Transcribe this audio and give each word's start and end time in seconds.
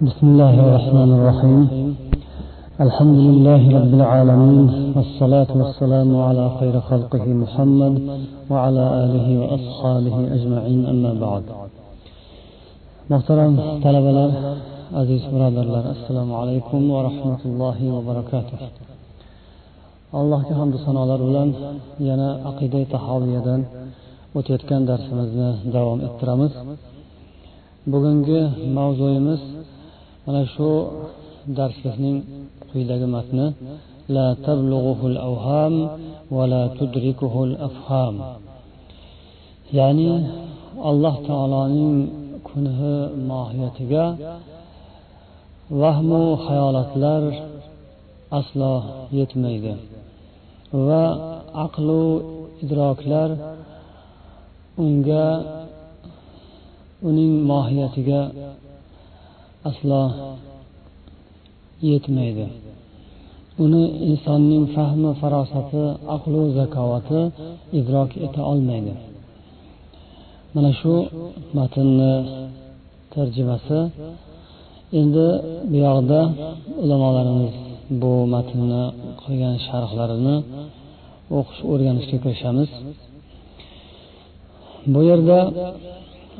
بسم 0.00 0.26
الله 0.32 0.54
الرحمن 0.64 1.10
الرحيم. 1.18 1.62
الحمد 2.80 3.18
لله 3.28 3.62
رب 3.78 3.92
العالمين 4.00 4.66
والصلاة 4.96 5.50
والسلام 5.60 6.10
على 6.16 6.44
خير 6.60 6.80
خلقه 6.80 7.24
محمد 7.42 7.94
وعلى 8.50 8.84
آله 9.04 9.26
وأصحابه 9.40 10.16
أجمعين 10.36 10.80
أما 10.92 11.12
بعد. 11.24 11.42
محترم 13.10 13.52
طلبة 13.84 14.18
عزيز 14.98 15.22
برادر 15.32 15.66
السلام 15.96 16.28
عليكم 16.40 16.80
ورحمة 16.90 17.42
الله 17.50 17.78
وبركاته. 17.94 18.58
الله 20.20 20.40
كحمد 20.48 20.74
صنع 20.86 21.04
الأرولان 21.04 21.50
ينا 22.00 22.28
عقيدة 22.46 22.82
تحاوية 22.92 23.48
وتيتكن 24.34 24.80
درسنا 24.88 25.24
دوام 25.74 25.98
اترامس 26.08 26.54
bugungi 27.92 28.40
mavzuyimiz 28.76 29.40
mana 30.25 30.41
shu 30.53 30.69
darslikning 31.57 32.17
quyidagi 32.69 33.07
matni 33.15 33.47
لا 34.17 34.27
تبلغه 34.47 35.01
الأوهام 35.11 35.75
ولا 36.37 36.63
تدركه 36.79 37.35
الأفهام 37.47 38.15
ya'ni 39.79 40.11
alloh 40.89 41.15
taoloning 41.27 41.95
kunhi 42.47 42.95
mohiyatiga 43.31 44.05
vahmu 45.81 46.23
hayolotlar 46.45 47.23
aslo 48.39 48.73
yetmaydi 49.19 49.73
va 50.87 51.03
aqlu 51.65 52.03
idroklar 52.63 53.29
unga 54.83 55.27
uning 57.09 57.33
mohiyatiga 57.51 58.21
aslo 59.68 60.02
yetmaydi. 61.90 62.46
Uni 63.64 63.82
insonning 64.08 64.64
fahmi 64.74 65.10
farosati 65.20 65.84
aqlu 66.16 66.40
zakovati 66.56 67.20
idrok 67.78 68.10
eta 68.26 68.40
olmaydi. 68.52 68.94
Mana 70.54 70.70
shu 70.80 70.94
matnni 71.56 72.12
tarjimasi. 73.12 73.78
Endi 75.00 75.26
bu 75.70 75.76
yoqda 75.86 76.20
ulamolarimiz 76.82 77.54
bu 78.00 78.12
matnni 78.34 78.82
qilgan 79.22 79.56
sharhlarini 79.66 80.36
o'qish 81.38 81.60
o'rganishga 81.72 82.16
kirishamiz. 82.24 82.70
Bu 84.92 85.00
yerda 85.10 85.38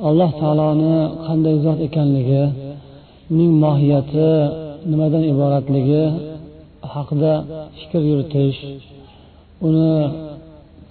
alloh 0.09 0.31
taoloni 0.41 0.97
qanday 1.27 1.57
zot 1.65 1.79
ekanligi 1.87 2.43
uning 3.33 3.53
mohiyati 3.65 4.31
nimadan 4.91 5.25
iboratligi 5.33 6.05
haqida 6.95 7.35
fikr 7.79 8.03
yuritish 8.11 8.59
uni 9.67 9.93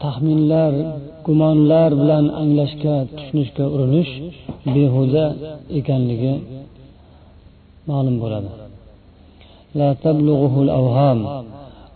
taxminlar 0.03 0.73
gumonlar 1.25 1.89
bilan 2.01 2.25
anglashga 2.41 2.95
tushunishga 3.15 3.65
urinish 3.75 4.11
behuda 4.73 5.25
ekanligi 5.79 6.33
ma'lum 7.89 8.15
bo'ladi. 8.23 8.49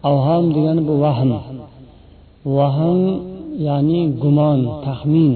Avham 0.09 0.43
degani 0.55 0.81
bu 0.89 0.93
vahm. 1.03 1.31
Vahm 2.57 2.99
ya'ni 3.67 4.01
gumon 4.21 4.59
taxmin. 4.85 5.33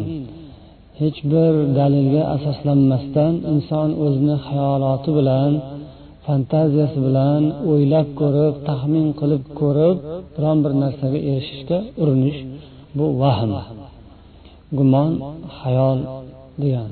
Hech 1.03 1.19
bir 1.31 1.53
dalilga 1.79 2.23
asoslanmasdan 2.35 3.33
inson 3.53 3.89
o'zini 4.05 4.35
xayoloti 4.47 5.09
bilan 5.19 5.51
fantaziyasi 6.25 6.99
bilan 7.07 7.41
o'ylab 7.71 8.07
ko'rib 8.19 8.53
taxmin 8.69 9.07
qilib 9.19 9.43
ko'rib 9.59 9.97
biron 10.35 10.57
bir 10.63 10.73
narsaga 10.83 11.19
erishishga 11.31 11.77
urinish 12.01 12.39
bu 12.97 13.05
vahm. 13.21 13.51
Gumon 14.77 15.11
xayol 15.59 15.99
degan. 16.61 16.89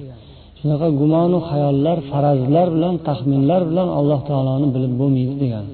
Shunaqa 0.59 0.87
gumonu 0.99 1.37
xayollar 1.49 1.97
farazlar 2.11 2.67
bilan 2.75 2.95
taxminlar 3.07 3.61
bilan 3.69 3.89
alloh 3.99 4.19
taoloni 4.29 4.67
bilib 4.75 4.93
bo'lmaydi 4.99 5.35
degan. 5.43 5.65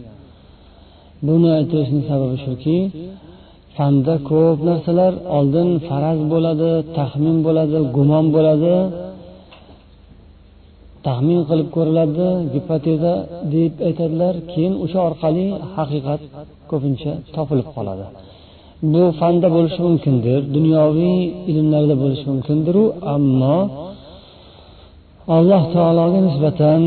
Buni 1.28 1.50
aytishning 1.59 2.04
sababi 2.09 2.38
shuki 2.46 2.78
fanda 3.78 4.16
ko'p 4.30 4.58
narsalar 4.70 5.14
oldin 5.38 5.70
faraz 5.88 6.20
bo'ladi 6.34 6.72
taxmin 6.98 7.38
bo'ladi 7.46 7.78
gumon 7.96 8.26
bo'ladi. 8.36 8.76
Taxmin 11.08 11.42
qilib 11.50 11.70
ko'riladi 11.76 12.28
gipoteza 12.54 13.14
deb 13.54 13.74
aytadilar. 13.88 14.34
Keyin 14.52 14.74
o'sha 14.84 15.00
orqali 15.10 15.46
haqiqat 15.76 16.22
ko'pincha 16.72 17.12
topilib 17.36 17.70
qoladi. 17.76 18.06
Bu 18.94 19.04
fanda 19.20 19.48
bo'lishi 19.56 19.80
mumkindir 19.88 20.40
dunyoviy 20.58 21.20
ilmlarda 21.52 21.96
bo'lishi 22.02 22.26
mumkindiru 22.32 22.84
ammo 23.16 23.58
alloh 25.38 25.64
taologa 25.76 26.20
nisbatan 26.28 26.82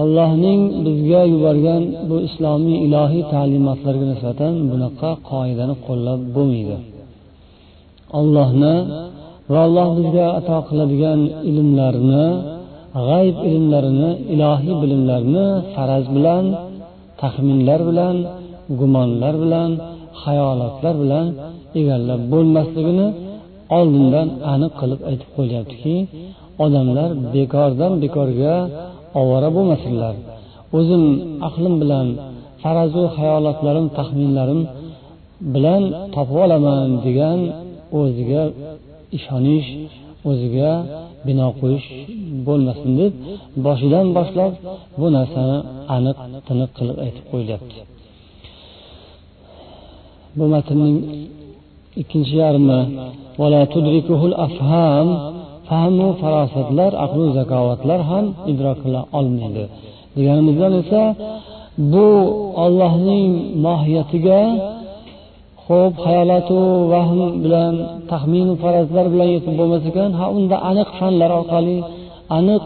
allohning 0.00 0.62
bizga 0.86 1.22
yuborgan 1.32 1.82
bu 2.08 2.16
islomiy 2.28 2.76
ilohiy 2.86 3.24
ta'limotlarga 3.34 4.06
nisbatan 4.12 4.54
bunaqa 4.70 5.10
qoidani 5.30 5.74
qo'llab 5.86 6.20
bo'lmaydi. 6.36 6.76
Allohni 8.20 8.74
va 9.52 9.60
alloh 9.66 9.88
bizga 9.98 10.26
ato 10.38 10.58
qiladigan 10.68 11.20
ilmlarni 11.50 12.26
g'ayb 13.08 13.36
ilmlarini 13.50 14.10
ilohiy 14.34 14.74
bilimlarni 14.82 15.46
faraz 15.74 16.04
bilan 16.16 16.44
taxminlar 17.20 17.80
bilan 17.88 18.16
gumonlar 18.80 19.34
bilan 19.44 19.70
hayolotlar 20.22 20.94
bilan 21.02 21.26
egallab 21.80 22.20
bo'lmasligini 22.32 23.08
oldindan 23.78 24.28
aniq 24.52 24.72
qilib 24.80 25.00
aytib 25.10 25.30
qo'yyaptiki 25.36 25.96
odamlar 26.64 27.10
bekordan 27.34 27.92
bekorga 28.02 28.54
ovora 29.20 29.48
bo'lmasinlar. 29.56 30.14
O'zim 30.78 31.04
aqlim 31.48 31.74
bilan 31.82 32.06
farazu 32.62 33.04
xayolotlarim 33.16 33.86
taxminlarim 33.98 34.60
bilan 35.54 35.82
topib 36.14 36.38
olaman 36.44 36.88
degan 37.06 37.40
o'ziga 38.00 38.42
ishonish 39.18 39.68
o'ziga 40.30 40.70
bino 41.26 41.46
qo'yish 41.60 41.88
bo'lmasin 42.46 42.90
deb 43.00 43.12
boshidan 43.66 44.06
boshlab 44.16 44.52
bu 45.00 45.06
narsani 45.16 45.58
aniq 45.96 46.16
tiniq 46.46 46.70
qilib 46.78 46.96
aytib 47.04 47.24
qo'yilyapti 47.32 47.80
bu 50.38 50.44
matnning 50.54 50.96
ikkinchi 52.00 52.34
yarmi 52.44 52.80
fahmu 55.68 56.08
farosatlar 56.20 56.92
aqlu 57.04 57.24
zakovatlar 57.38 58.00
ham 58.10 58.24
idrok 58.52 58.78
qila 58.84 59.00
olmaydi. 59.18 59.64
Deganimizdan 60.16 60.72
esa 60.82 61.02
bu 61.92 62.06
ollohning 62.64 63.30
mohiyatiga 63.66 64.40
ho'p 65.66 65.94
hayolatu 66.06 66.58
vahm 66.92 67.20
bilan 67.44 67.74
taxminu 68.10 68.54
farazlar 68.62 69.06
bilan 69.12 69.28
yetib 69.36 69.54
bo'lmas 69.60 69.82
ekan 69.90 70.10
ha 70.18 70.26
unda 70.36 70.56
aniq 70.70 70.88
fanlar 70.98 71.30
orqali 71.38 71.76
aniq 72.38 72.62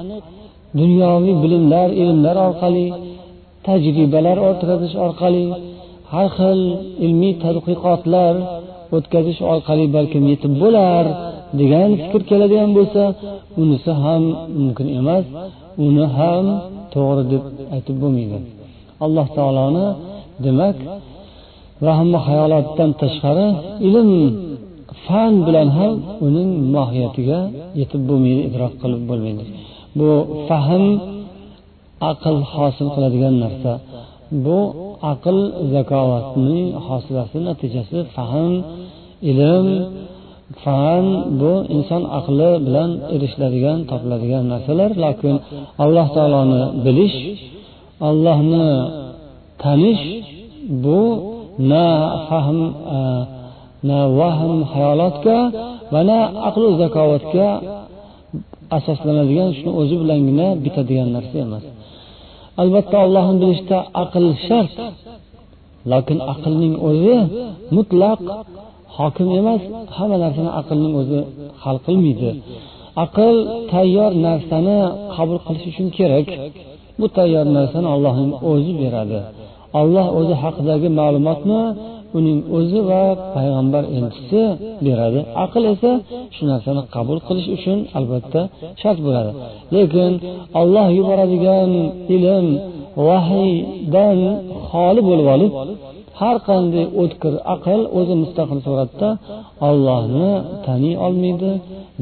dunyoviy 0.80 1.34
bilimlar 1.42 1.88
ilmlar 2.02 2.36
orqali 2.48 2.86
tajribalar 3.66 4.36
o'tkazish 4.48 4.94
orqali 5.06 5.44
har 6.12 6.28
xil 6.36 6.60
ilmiy 7.04 7.34
tadqiqotlar 7.44 8.34
o'tkazish 8.96 9.40
orqali 9.52 9.84
balkim 9.96 10.24
yetib 10.32 10.52
bo'lar. 10.62 11.04
Degan 11.58 11.90
fikr 12.00 12.22
keladigan 12.30 12.70
bo'lsa 12.78 13.02
unisi 13.62 13.92
ham 14.02 14.22
mumkin 14.60 14.88
emas 15.00 15.24
uni 15.86 16.06
ham 16.18 16.44
to'g'ri 16.94 17.22
deb 17.32 17.44
aytib 17.74 17.96
bo'lmaydi. 18.02 18.38
Alloh 19.04 19.26
taoloni 19.36 19.86
demak 20.44 20.76
vahm 21.86 22.10
hayolotdan 22.26 22.90
tashqari 23.02 23.48
ilm 23.86 24.10
fan 25.04 25.32
bilan 25.46 25.68
ham 25.78 25.94
uning 26.26 26.50
mohiyatiga 26.74 27.40
yetib 27.80 28.02
bo'lmaydi 28.08 28.40
idrok 28.48 28.72
qilib 28.82 29.02
bo'lmaydi. 29.10 29.44
Bu 29.98 30.10
fahm 30.48 30.84
aql 32.10 32.36
hosil 32.52 32.88
qiladigan 32.94 33.34
narsa. 33.44 33.72
Bu 34.44 34.58
aql 35.12 35.38
zakovatning 35.74 36.66
hosilasi 36.86 37.38
natijasi 37.48 37.98
fahm 38.14 38.52
ilm 39.30 39.66
fan 40.62 41.04
bu 41.40 41.52
inson 41.76 42.02
aqli 42.18 42.50
bilan 42.66 42.90
erishiladigan 43.14 43.78
topiladigan 43.90 44.44
narsalar. 44.52 44.90
Lekin 45.04 45.34
alloh 45.84 46.06
taoloni 46.16 46.62
bilish 46.84 47.18
allohni 48.08 48.66
tanish 49.62 50.04
bu 50.84 51.00
na 51.70 51.86
fahm 52.28 52.58
e, 52.96 52.98
na 53.88 53.98
vahm 54.18 54.54
hayolotga 54.72 55.38
va 55.92 56.00
na 56.10 56.18
aqlu 56.48 56.68
zakovatga 56.82 57.48
asoslanadigan 58.76 59.50
shuni 59.56 59.70
o'zi 59.80 59.94
bilangina 60.02 60.46
bitadigan 60.64 61.08
narsa 61.16 61.36
emas. 61.46 61.64
Albatta 62.62 62.96
allohni 63.06 63.36
bilishda 63.42 63.78
aql 64.02 64.24
shart 64.46 64.74
lekin 65.92 66.18
aqlning 66.32 66.74
o'zi 66.88 67.16
mutlaq 67.76 68.20
hokim 69.00 69.28
emas 69.40 69.62
hamma 69.96 70.16
narsani 70.24 70.50
aqlning 70.60 70.92
o'zi 71.00 71.20
hal 71.62 71.76
qilmaydi. 71.86 72.30
Aql 73.04 73.36
tayyor 73.72 74.12
narsani 74.26 74.78
qabul 75.14 75.38
qilish 75.46 75.66
uchun 75.70 75.88
kerak. 75.98 76.26
Bu 77.00 77.06
tayyor 77.16 77.46
narsani 77.56 77.88
allohning 77.94 78.32
o'zi 78.50 78.72
beradi. 78.82 79.18
Olloh 79.80 80.06
o'zi 80.18 80.34
haqidagi 80.42 80.88
ma'lumotni 81.00 81.60
uning 82.18 82.38
o'zi 82.56 82.80
va 82.90 83.02
payg'ambar 83.34 83.84
elchisi 83.96 84.42
beradi. 84.86 85.20
Aql 85.44 85.62
esa 85.72 85.92
shu 86.34 86.42
narsani 86.52 86.82
qabul 86.94 87.18
qilish 87.26 87.48
uchun 87.56 87.78
albatta 87.98 88.40
shart 88.80 88.98
bo'ladi. 89.06 89.30
Lekin 89.74 90.12
olloh 90.60 90.86
yuboradigan 90.98 91.70
ilm 92.14 92.46
vahiydan 93.06 94.18
xoli 94.68 95.00
bo'lib 95.08 95.28
olib 95.34 95.52
har 96.20 96.36
qanday 96.48 96.86
o'tkir 97.02 97.34
aql 97.54 97.80
o'zi 97.98 98.14
mustaqil 98.22 98.58
suratda 98.66 99.08
ollohni 99.68 100.30
taniy 100.66 100.94
olmaydi 101.06 101.50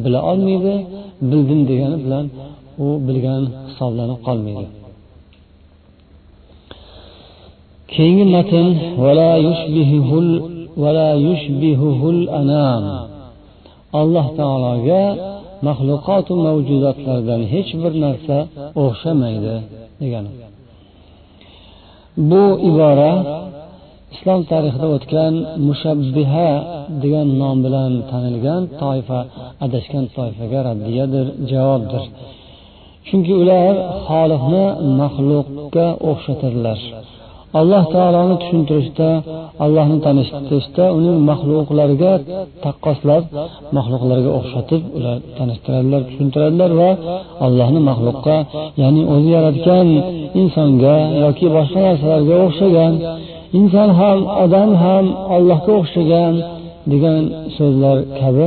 bila 0.03 0.19
olmaydi 0.31 0.75
bildim 1.31 1.61
degani 1.71 1.97
bilan 2.05 2.25
u 2.85 2.87
bilgan 3.07 3.43
hisoblanib 3.69 4.21
qolmaydi. 4.27 4.67
Keyingi 7.95 8.27
matn 8.37 8.67
alloh 14.01 14.27
taologa 14.39 15.05
maxluqotu 15.67 16.33
mavjudotlardan 16.47 17.41
hech 17.53 17.71
bir 17.83 17.93
narsa 18.05 18.37
o'xshamaydi 18.85 19.55
degani. 20.03 20.31
Bu 22.31 22.45
ibora 22.71 23.13
islom 24.15 24.41
tarixida 24.51 24.87
o'tgan 24.97 25.35
mushabbiha 25.69 26.51
degan 27.03 27.29
nom 27.41 27.57
bilan 27.65 27.93
tanilgan 28.11 28.63
toifa 28.83 29.21
adashgan 29.65 30.05
toifaga 30.17 30.59
raddiyadir 30.69 31.27
javobdir. 31.51 32.03
Chunki 33.07 33.33
ular 33.43 33.75
xoliqni 34.09 34.65
maxluqqa 35.01 35.87
o'xshatadilar 36.11 36.81
alloh 37.61 37.85
taoloni 37.95 38.37
tushuntirishda 38.43 39.11
allohni 39.65 39.99
tanishtirishda 40.07 40.85
uning 40.99 41.17
maxluqlariga 41.31 42.13
taqqoslab 42.65 43.25
maxluqlarga 43.77 44.31
o'xshatib 44.39 44.83
ular 44.99 45.17
tanishtiradilar 45.39 46.01
tushuntiradilar 46.09 46.71
va 46.81 46.91
allohni 47.47 47.81
maxluqqa 47.91 48.37
ya'ni 48.83 49.03
o'zi 49.15 49.29
yaratgan 49.37 49.87
insonga 50.41 50.97
yoki 51.25 51.47
boshqa 51.57 51.81
narsalarga 51.89 52.37
o'xshagan 52.47 52.93
inson 53.59 53.89
ham 54.01 54.19
odam 54.45 54.71
ham 54.85 55.05
allohga 55.37 55.73
o'xshagan 55.81 56.35
degan 56.93 57.23
so'zlar 57.57 57.97
kabi 58.21 58.47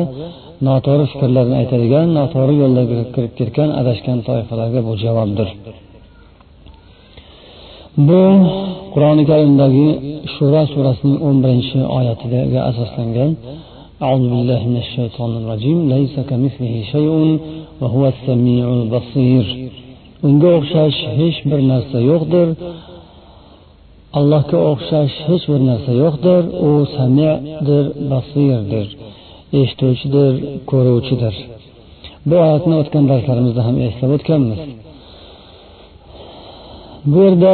noto'g'ri 0.67 1.05
fikrlarni 1.11 1.55
aytadigan 1.61 2.07
noto'g'ri 2.17 2.53
yo'llarga 2.61 2.99
kirib 3.13 3.33
ketgan 3.39 3.69
adashgan 3.79 4.17
toifalarga 4.27 4.79
bu 4.87 4.93
javobdir. 5.03 5.49
bu 8.08 8.22
qur'oni 8.94 9.24
karimdagi 9.30 9.88
shura 10.34 10.62
surasining 10.72 11.18
o'n 11.26 11.36
birinchi 11.44 11.78
oyatiga 11.98 12.60
asoslangan 12.70 13.32
أعوذ 14.06 14.24
بالله 14.32 14.60
من 14.70 14.78
الشيطان 14.84 15.30
الرجيم 15.40 15.78
ليس 15.94 16.14
كمثله 16.30 16.74
شيء 16.92 17.10
وهو 17.80 18.02
السميع 18.14 18.66
البصير 18.80 19.44
unga 20.26 20.48
o'xshash 20.58 20.98
hech 21.18 21.38
bir 21.50 21.60
narsa 21.72 21.98
yo'qdir 22.10 22.48
allohga 24.18 24.58
o'xshash 24.70 25.14
hech 25.28 25.44
bir 25.50 25.60
narsa 25.70 25.92
yo'qdir 26.02 26.42
u 26.68 26.70
samidir 26.96 27.84
basirdir 28.12 28.86
eshituvchidir 29.60 30.32
ko'ruvchidir 30.70 31.34
bu 32.28 32.34
oyatni 32.44 32.74
o'tgan 32.82 33.04
darslarimizda 33.10 33.62
ham 33.68 33.76
eslab 33.88 34.10
o'tganmiz 34.16 34.60
Bu 37.09 37.17
yerda 37.25 37.53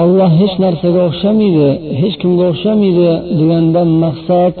alloh 0.00 0.30
hech 0.40 0.54
narsaga 0.64 1.00
o'xshamaydi 1.08 1.68
hech 2.00 2.16
kimga 2.22 2.44
o'xshamaydi 2.52 3.08
degandan 3.38 3.88
maqsad 4.04 4.52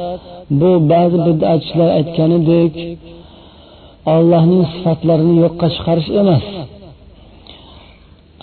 bu 0.60 0.70
ba'zi 0.92 1.18
bidatchilar 1.26 1.88
aytganidek 1.98 2.72
ollohning 4.14 4.64
sifatlarini 4.72 5.34
yo'qqa 5.44 5.66
chiqarish 5.74 6.08
emas. 6.20 6.44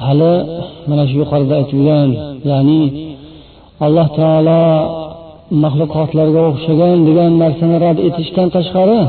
Hali 0.05 0.33
mana 0.89 1.03
shu 1.09 1.15
yuqorida 1.21 1.53
aytilgan 1.61 2.09
ya'ni 2.51 2.81
alloh 3.85 4.07
taolo 4.19 4.63
maxluqotlarga 5.63 6.41
o'xshagan 6.49 6.97
degan 7.07 7.31
narsani 7.43 7.77
rad 7.85 7.97
etishdan 8.07 8.47
tashqari 8.55 9.01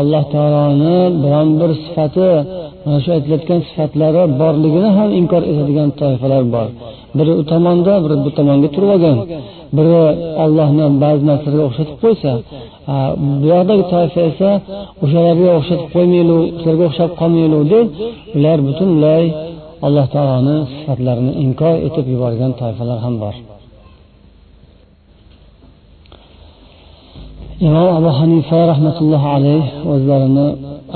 alloh 0.00 0.24
taoloni 0.34 0.98
biron 1.22 1.48
bir 1.60 1.70
sifati 1.84 2.30
mana 2.84 2.98
shu 3.04 3.08
aytilayotgan 3.16 3.60
sifatlari 3.68 4.22
borligini 4.40 4.90
ham 4.98 5.08
inkor 5.20 5.42
etadigan 5.50 5.88
toifalar 6.00 6.42
bor. 6.54 6.68
Biri 7.18 7.32
u 7.40 7.42
tomonda 7.52 7.94
biri 8.04 8.16
bu 8.24 8.30
tomonga 8.38 8.68
turib 8.74 8.90
olgan 8.94 9.18
biri 9.76 10.00
ollohni 10.44 10.84
ba'zi 11.02 11.22
narsalarga 11.30 11.64
o'xshatib 11.68 11.96
qo'ysa 12.04 12.32
bu 13.40 13.46
yoqdagi 13.52 13.84
toifa 13.94 14.20
esa 14.30 14.50
o'shalarga 15.04 15.50
o'xshatib 15.58 15.88
qo'ymaylik 15.94 16.42
sizlarga 16.58 16.84
o'xshab 16.90 17.10
qolmaylik 17.20 17.64
deb 17.72 17.86
ular 18.36 18.58
butunlay 18.68 19.24
alloh 19.86 20.06
taoloni 20.14 20.56
sifatlarini 20.72 21.32
inkor 21.44 21.74
etib 21.86 22.06
yuborgan 22.12 22.52
toifalar 22.60 22.98
ham 23.04 23.14
bor. 23.24 23.34
Imom 27.66 27.88
abu 27.98 28.10
hanifa 28.18 28.58
rahmatullohi 28.72 29.28
alayh 29.36 29.64
o'zlarini 29.92 30.46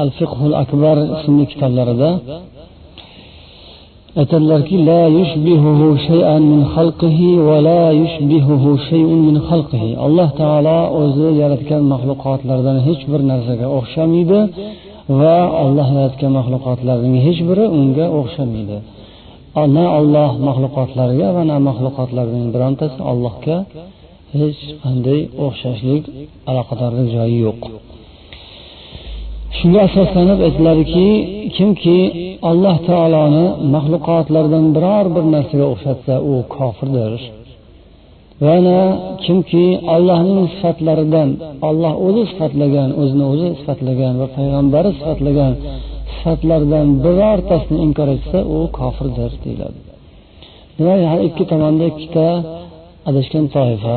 al 0.02 0.10
fiqhul 0.18 0.52
akbar 0.62 0.96
ismli 1.16 1.44
kitoblarida 1.52 2.10
aytadilarki 4.20 4.76
la 4.88 5.02
yushbihuhu 5.18 5.86
shay'an 6.08 6.42
min 6.52 6.60
xalqihi 6.74 7.30
va 7.48 7.56
la 7.68 7.82
yushbihuhu 8.02 8.70
shay'un 8.88 9.20
min 9.28 9.36
xalqihi. 9.48 9.90
Alloh 10.06 10.28
taolo 10.40 10.78
o'zi 11.00 11.28
yaratgan 11.42 11.82
maxluqotlardan 11.92 12.76
hech 12.86 13.02
bir 13.10 13.20
narsaga 13.30 13.66
o'xshamaydi 13.78 14.40
va 15.20 15.36
olloh 15.64 15.88
yaratgan 15.96 16.32
maxluqotlarning 16.38 17.16
hech 17.26 17.40
biri 17.48 17.64
unga 17.78 18.06
o'xshamaydi. 18.18 18.78
Na 19.76 19.84
olloh 19.98 20.30
maxluqotlariga 20.48 21.28
va 21.36 21.42
na 21.50 21.56
maxluqotlarning 21.68 22.46
birontasi 22.54 22.98
allohga 23.10 23.56
hech 24.38 24.60
qanday 24.84 25.20
o'xshashlik 25.44 26.04
aloqadorlik 26.50 27.06
joyi 27.16 27.38
yo'q. 27.46 27.62
Shunga 29.58 29.80
asoslanib 29.88 30.38
aytiladiki 30.46 31.08
kimki 31.56 31.98
alloh 32.50 32.76
taoloni 32.88 33.44
maxluqotlardan 33.74 34.64
biror 34.76 35.06
bir 35.14 35.24
narsaga 35.34 35.66
o'xshatsa 35.72 36.14
u 36.30 36.32
kofirdir. 36.56 37.12
Yana 38.46 38.78
kimki 39.24 39.64
allohning 39.94 40.46
sifatlaridan 40.54 41.28
olloh 41.68 41.94
o'zi 42.06 42.22
sifatlagan 42.30 42.90
o'zini 43.02 43.24
o'zi 43.32 43.48
sifatlagan 43.58 44.14
va 44.20 44.26
payg'ambari 44.36 44.90
sifatlagan 44.98 45.52
sifatlardan 46.14 46.86
birortasini 47.04 47.78
inkor 47.86 48.08
etsa 48.16 48.38
u 48.56 48.58
kofirdir 48.78 49.32
deyiladi. 49.44 49.80
Demak 50.76 51.00
har 51.12 51.20
ikki 51.28 51.44
tomonda 51.50 51.84
ikkita 51.92 52.26
adashgan 53.08 53.46
toifa. 53.56 53.96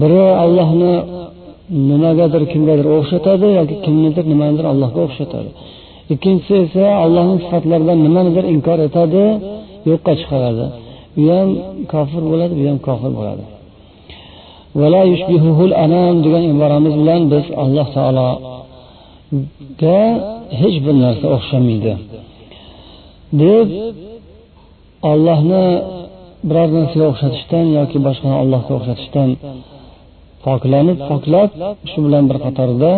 Biri 0.00 0.24
allohni 0.44 0.94
nimagadir 1.90 2.42
kimgadir 2.52 2.86
o'xshatadi 2.96 3.46
yoki 3.58 3.74
kimnidir 3.84 4.24
nimanidir 4.32 4.64
allohga 4.72 5.00
o'xshatadi. 5.06 5.50
Ikkinchisi 6.14 6.54
esa 6.64 6.84
allohning 7.04 7.38
sifatlaridan 7.44 7.98
nimanidir 8.06 8.44
inkor 8.54 8.78
etadi 8.88 9.22
yo'qqa 9.90 10.12
chiqaradi. 10.20 10.66
U 11.20 11.22
ham 11.34 11.48
kofir 11.92 12.22
bo'ladi 12.30 12.52
bu 12.58 12.62
ham 12.70 12.78
kofir 12.88 13.12
bo'ladi. 13.18 13.44
Degan 16.24 16.44
iboramiz 16.54 16.94
bilan 17.00 17.22
biz 17.32 17.46
alloh 17.62 17.86
taologa 17.96 19.98
hech 20.60 20.76
bir 20.84 20.94
narsa 21.04 21.26
o'xshamaydi. 21.36 21.92
Deb 23.42 23.68
ollohni 25.10 25.64
biror 26.48 26.68
narsaga 26.76 27.06
o'xshatishdan 27.12 27.66
yoki 27.78 27.98
boshqani 28.06 28.36
allohga 28.42 28.72
o'xshatishdan 28.78 29.28
poklanib 30.44 30.98
poklab 31.10 31.50
shu 31.90 31.98
bilan 32.06 32.24
bir 32.30 32.38
qatorda 32.44 32.92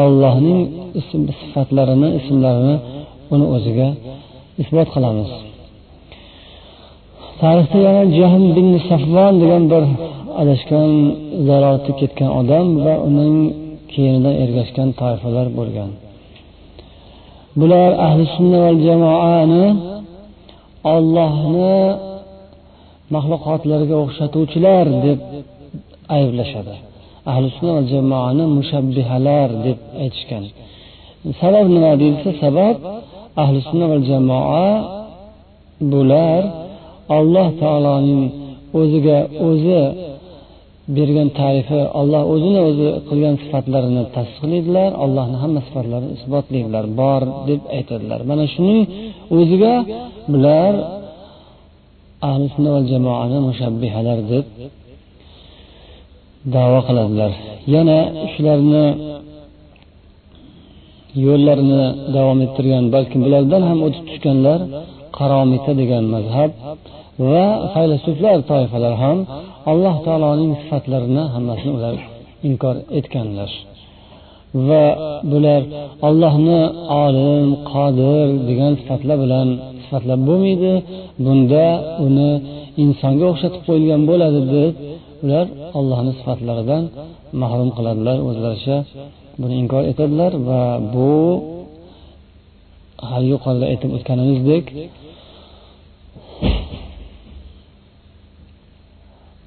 ollohning 0.00 0.60
ism 1.00 1.20
sifatlarini 1.40 2.08
ismlarini 2.18 2.76
uni 3.34 3.46
o'ziga 3.56 3.88
isbot 4.62 4.88
qilamiz. 4.94 5.30
Tarixda 7.40 7.78
yana 7.86 8.02
jahm 8.18 8.44
bin 8.56 8.68
safvon 8.88 9.34
degan 9.42 9.62
bir 9.72 9.84
adashgan 10.40 10.90
zalolatga 11.46 11.92
ketgan 12.00 12.30
odam 12.40 12.66
va 12.84 12.94
uning 13.08 13.36
keyinidan 13.92 14.34
ergashgan 14.44 14.88
toifalar 15.00 15.46
bo'lgan. 15.58 15.90
Bular 17.60 17.90
ahli 18.06 18.24
sunna 18.34 18.58
va 18.64 18.72
jamoani 18.86 19.66
ollohni 20.94 21.76
maxluqotlarga 23.14 23.94
o'xshatuvchilar 24.04 24.86
deb 25.06 25.18
ayblashadi. 26.16 26.74
Ahli 27.30 27.46
sunna 27.56 27.72
va 27.78 27.82
jamoani 27.92 28.44
mushabbihalar 28.56 29.48
deb 29.66 29.78
aytishgan. 30.02 30.44
Sabab 31.40 31.66
nima 31.74 31.92
deyilsa 32.00 32.30
sabab 32.42 32.76
ahli 33.42 33.58
sunna 33.68 33.86
va 33.92 33.98
jamoa 34.10 34.68
bular 35.92 36.42
alloh 37.18 37.48
taoloning 37.62 38.22
o'ziga 38.80 39.18
o'zi 39.48 39.80
bergan 40.96 41.28
tarifi 41.40 41.80
olloh 42.00 42.22
o'zini 42.34 42.60
o'zi 42.68 42.88
qilgan 43.08 43.34
sifatlarini 43.42 44.04
tasdiqlaydilar 44.16 44.90
allohni 45.04 45.36
hamma 45.42 45.60
sifatlarini 45.66 46.12
isbotlaydilar 46.18 46.84
bor 47.00 47.22
deb 47.48 47.60
aytadilar. 47.76 48.20
Mana 48.30 48.44
shuning 48.54 48.80
o'ziga 49.38 49.74
bular 50.32 50.72
ahli 52.28 52.46
sunna 52.54 52.70
va 52.76 52.80
jamoani 52.92 53.38
mushabbihalar 53.48 54.18
deb 54.32 54.46
davo 56.52 56.78
qiladilar. 56.86 57.32
Yana 57.74 57.98
shularni 58.32 58.86
yo'llarini 61.26 61.84
davom 62.16 62.38
ettirgan 62.46 62.84
balkim 62.94 63.20
bulardan 63.26 63.62
ham 63.68 63.78
o'tib 63.86 64.04
tushganlar 64.10 64.60
qaromita 65.18 65.72
degan 65.80 66.04
mazhab 66.14 66.50
va 67.30 67.44
faylasuflar 67.74 68.36
toifalar 68.50 68.94
ham 69.04 69.18
alloh 69.70 69.96
taoloning 70.06 70.52
sifatlarini 70.60 71.24
hammasini 71.34 71.72
ular 71.78 71.94
inkor 72.48 72.76
etganlar. 72.98 73.50
Va 74.68 74.84
bular 75.32 75.62
ollohni 76.08 76.60
olim 77.04 77.48
qodir 77.72 78.26
degan 78.48 78.72
sifatlar 78.80 79.16
bilan 79.24 79.48
sifatlab 79.82 80.20
bo'lmaydi. 80.28 80.72
Bunda 81.24 81.66
uni 82.06 82.30
insonga 82.82 83.24
o'xshatib 83.32 83.62
qo'yilgan 83.68 84.02
bo'ladi 84.10 84.40
deb 84.54 84.72
ular 85.24 85.46
allohni 85.78 86.12
sifatlaridan 86.18 86.84
mahrum 87.42 87.70
qiladilar 87.76 88.18
o'zlaricha 88.28 88.76
buni 89.40 89.54
inkor 89.62 89.82
etadilar 89.92 90.32
va 90.48 90.62
bu 90.94 91.12
hali 93.10 93.26
yuqorida 93.34 93.66
aytib 93.72 93.90
o'tganimizdek 93.96 94.64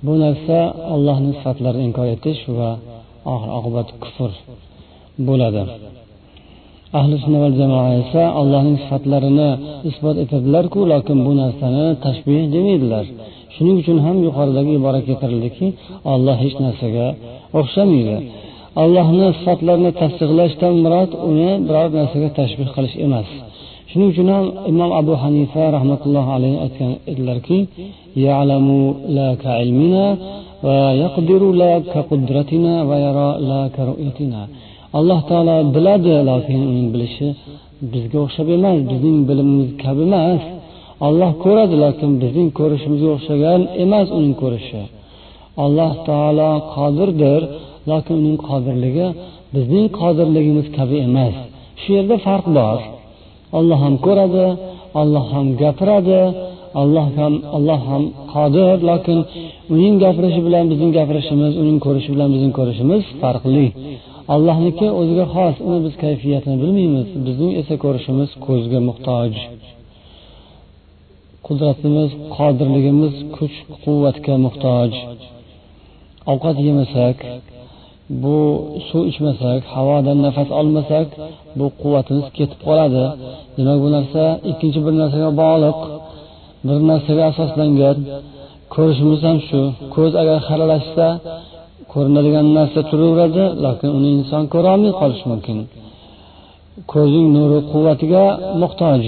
bu 0.06 0.14
narsa 0.24 0.58
allohni 0.96 1.32
sifatlarini 1.38 1.84
inkor 1.90 2.08
etish 2.16 2.42
va 2.60 2.70
oxir 3.34 3.50
oqibat 3.60 3.88
kufr 4.04 4.32
bo'ladi. 5.28 5.64
Ahli 7.00 7.16
sunna 7.24 7.40
val 7.44 7.56
jamoa 7.62 7.90
esa 8.02 8.24
allohning 8.42 8.78
sifatlarini 8.84 9.50
isbot 9.90 10.16
etadilarku 10.24 10.80
lekin 10.92 11.18
bu 11.26 11.32
narsani 11.42 11.86
tashbih 12.06 12.42
demaydilar. 12.56 13.06
Shuning 13.58 13.78
uchun 13.82 13.98
ham 14.06 14.18
yuqoridagi 14.28 14.72
ibora 14.80 15.00
keltirildiki 15.08 15.68
olloh 16.14 16.38
hech 16.44 16.56
narsaga 16.66 17.08
o'xshamaydi. 17.60 18.18
Allohni 18.84 19.28
sifatlarini 19.38 19.92
tasdiqlashdan 20.02 20.74
murod 20.84 21.12
uni 21.30 21.50
biror 21.68 21.88
narsaga 22.00 22.30
tashbih 22.40 22.70
qilish 22.76 22.96
emas. 23.06 23.28
Shuning 23.90 24.10
uchun 24.14 24.28
ham 24.36 24.46
imom 24.72 24.92
abu 25.02 25.14
hanifa 25.24 25.64
rahmatullohi 25.76 26.30
alayhi 26.38 26.58
aytgan 26.66 26.92
edilarki 27.12 27.60
alloh 34.98 35.20
taolo 35.30 35.56
biladi 35.76 36.14
lekin 36.30 36.62
uning 36.72 36.88
bilishi 36.94 37.28
bizga 37.92 38.18
o'xshab 38.26 38.48
emas 38.58 38.78
bizning 38.90 39.18
bilimimiz 39.30 39.70
kabi 39.84 40.04
emas. 40.10 40.42
Olloh 41.06 41.32
ko'radi 41.44 41.76
lekin 41.86 42.12
bizning 42.24 42.50
ko'rishimizga 42.60 43.10
o'xshagan 43.16 43.62
emas 43.84 44.08
uning 44.18 44.36
ko'rishi. 44.42 44.82
Alloh 45.64 45.94
taolo 46.10 46.52
qodirdir 46.76 47.42
lekin 47.92 48.16
uning 48.22 48.38
qodirligi 48.48 49.08
bizning 49.56 49.88
qodirligimiz 50.00 50.68
kabi 50.78 50.98
emas. 51.08 51.36
Shu 51.82 51.90
yerda 51.98 52.16
farq 52.26 52.46
bor. 52.58 52.80
Olloh 53.58 53.80
ham 53.86 53.96
ko'radi 54.06 54.48
olloh 55.02 55.26
ham 55.34 55.48
gapiradi 55.62 56.22
alloh 56.82 57.08
ham 57.18 57.34
alloh 57.58 57.82
ham 57.90 58.04
qodir 58.34 58.76
lekin 58.90 59.20
uning 59.74 59.96
gapirishi 60.04 60.42
bilan 60.48 60.66
bizning 60.72 60.92
gapirishimiz 60.98 61.54
uning 61.62 61.78
ko'rishi 61.86 62.10
bilan 62.16 62.30
bizning 62.36 62.54
ko'rishimiz 62.60 63.04
farqli. 63.22 63.68
Allohniki 64.36 64.88
o'ziga 65.00 65.26
xos 65.36 65.56
uni 65.68 65.80
biz 65.86 65.94
kayfiyatini 66.04 66.56
bilmaymiz 66.62 67.08
bizning 67.28 67.52
esa 67.62 67.76
ko'rishimiz 67.84 68.30
ko'zga 68.46 68.80
muhtoj. 68.88 69.32
Qudratimiz 71.48 72.10
qodirligimiz 72.36 73.14
kuch 73.36 73.56
quvvatga 73.84 74.36
muhtoj. 74.46 74.90
Ovqat 76.32 76.58
yemasak 76.68 77.18
bu 78.24 78.38
suv 78.88 79.04
ichmasak 79.12 79.62
havodan 79.76 80.18
nafas 80.26 80.50
olmasak 80.60 81.08
bu 81.58 81.66
quvvatimiz 81.82 82.26
ketib 82.38 82.60
qoladi. 82.68 83.06
Demak 83.58 83.78
bu 83.84 83.90
narsa 83.98 84.24
ikkinchi 84.52 84.80
bir 84.86 84.94
narsaga 85.02 85.30
bog'liq. 85.42 85.80
Bir 86.68 86.80
narsaga 86.90 87.24
asoslangan. 87.32 87.98
Ko'rishimiz 88.74 89.22
ham 89.28 89.38
shu. 89.48 89.62
Ko'z 89.96 90.12
agar 90.22 90.38
xiralashsa 90.48 91.08
ko'rinadigan 91.94 92.48
narsa 92.58 92.80
turaveradi 92.90 93.44
lekin 93.66 93.90
uni 93.98 94.10
inson 94.18 94.44
ko'rolmay 94.54 94.94
qolishi 95.02 95.26
mumkin. 95.32 95.58
Ko'zning 96.94 97.28
nuri 97.36 97.60
quvvatiga 97.72 98.24
muhtoj. 98.62 99.02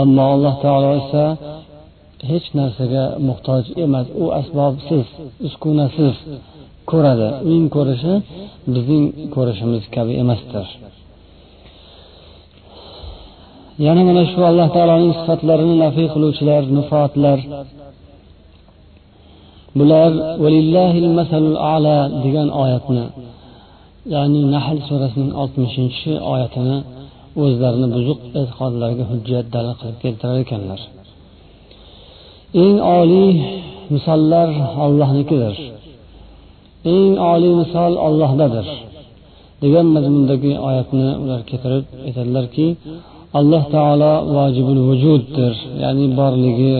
Ammo 0.00 0.24
alloh 0.34 0.54
taolo 0.64 0.90
esa 1.00 1.24
hech 2.30 2.46
narsaga 2.58 3.04
muhtoj 3.28 3.64
emas. 3.84 4.06
U 4.22 4.24
asbobsiz 4.40 5.06
uskunasiz 5.46 6.14
ko'radi. 6.90 7.28
Uning 7.46 7.66
ko'rishi 7.76 8.14
bizning 8.74 9.04
ko'rishimiz 9.34 9.84
kabi 9.94 10.12
emasdir. 10.22 10.66
Yana 13.86 14.02
mana 14.08 14.22
shu 14.32 14.40
alloh 14.50 14.68
taoloning 14.76 15.12
sifatlarini 15.18 15.76
nafiy 15.84 16.06
qiluvchilar 16.14 16.62
nufotlar 16.76 17.38
bular 19.78 20.10
ala 21.74 21.96
degan 22.24 22.48
oyatni 22.62 23.04
ya'ni 24.14 24.40
nahl 24.54 24.78
surasining 24.88 25.32
oltmishinchi 25.42 26.10
oyatini 26.32 26.76
o'zlarini 27.42 27.88
buzuq 27.96 28.20
e'tiqodlariga 28.40 29.04
hujjat 29.10 29.46
dalil 29.54 29.74
qilib 29.80 29.98
keltirar 30.04 30.36
ekanlar. 30.44 30.80
Eng 32.62 32.76
oliy 32.98 33.30
misollar 33.94 34.48
ollohnikidir 34.84 35.54
eng 36.92 37.12
oliy 37.32 37.54
misol 37.62 37.92
ollohdadir 38.06 38.66
degan 39.62 39.86
mazmundagi 39.94 40.52
oyatni 40.68 41.08
ular 41.22 41.40
keltirib 41.50 41.84
aytadilarki 42.06 42.66
alloh 43.38 43.62
taolo 43.74 44.12
vojibul 44.36 44.80
vujuddir 44.88 45.52
ya'ni 45.82 46.06
borligi 46.18 46.76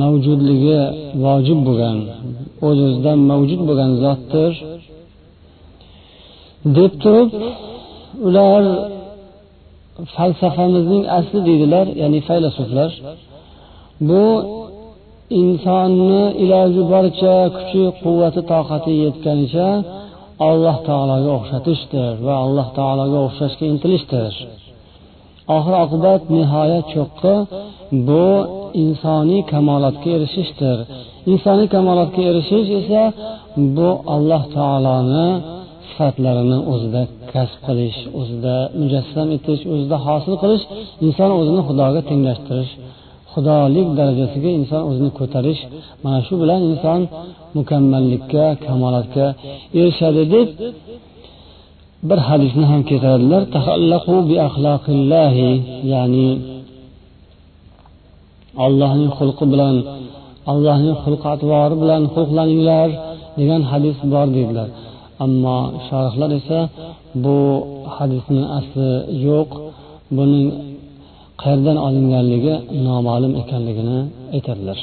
mavjudligi 0.00 0.78
vojib 1.24 1.58
bo'lgan 1.66 1.98
o'z 2.66 2.78
o'zidan 2.86 3.18
mavjud 3.30 3.60
bo'lgan 3.68 3.90
zotdir 4.04 4.52
deb 6.76 6.92
turib 7.02 7.28
ular 8.26 8.62
falsafamizning 10.14 11.04
asli 11.18 11.40
deydilar 11.48 11.86
ya'ni 12.00 12.20
faylasuflar. 12.28 12.90
Bu 14.08 14.24
insonni 15.42 16.22
iloji 16.44 16.82
boricha 16.92 17.34
kuchi 17.56 17.84
quvvati 18.02 18.40
toqati 18.52 18.92
yetganicha 19.04 19.68
alloh 20.48 20.76
taologa 20.88 21.30
o'xshatishdir 21.38 22.12
va 22.26 22.34
alloh 22.44 22.68
taologa 22.78 23.18
o'xshashga 23.26 23.64
intilishdir. 23.72 24.32
Oxir 25.56 25.74
oqibat 25.84 26.22
nihoyat 26.36 26.86
cho'qqi 26.94 27.34
bu 28.08 28.26
insoniy 28.82 29.42
kamolotga 29.52 30.08
erishishdir. 30.16 30.78
Insoniy 31.32 31.68
kamolotga 31.74 32.22
erishish 32.30 32.68
esa 32.80 33.02
bu 33.76 33.88
alloh 34.14 34.42
taoloni 34.56 35.28
sifatlarini 35.94 36.58
o'zida 36.72 37.02
kasb 37.32 37.58
qilish 37.66 37.98
o'zida 38.20 38.54
mujassam 38.80 39.28
etish 39.36 39.62
o'zida 39.72 39.96
hosil 40.06 40.34
qilish 40.42 40.64
inson 41.06 41.30
o'zini 41.40 41.60
xudoga 41.68 42.00
tenglashtirish 42.10 42.72
xudolik 43.32 43.88
darajasiga 43.98 44.50
inson 44.60 44.82
o'zini 44.90 45.10
ko'tarish 45.18 45.60
mana 46.04 46.18
shu 46.26 46.34
bilan 46.42 46.60
inson 46.70 47.00
mukammallikka 47.56 48.44
kamolatga 48.66 49.26
erishadi 49.80 50.22
deb 50.34 50.48
bir 52.08 52.18
hadisni 52.28 52.64
ham 52.70 52.82
keltiradilar. 52.90 53.42
Ya'ni 55.92 56.28
allohning 58.64 59.10
xulqi 59.18 59.44
bilan 59.52 59.76
allohning 60.50 60.96
xulq 61.04 61.22
atvori 61.34 61.76
bilan 61.82 62.02
xulqlaninglar 62.14 62.88
degan 63.38 63.62
hadis 63.70 63.96
bor 64.12 64.26
deydilar 64.36 64.68
ammo 65.24 65.58
sharhlar 65.88 66.30
esa 66.40 66.60
bu 67.24 67.36
hadisni 67.96 68.42
asli 68.58 68.90
yo'q. 69.28 69.50
Buning 70.16 70.46
qayerdan 71.42 71.76
olinganligi 71.86 72.54
noma'lum 72.86 73.32
ekanligini 73.42 73.98
aytadilar. 74.36 74.78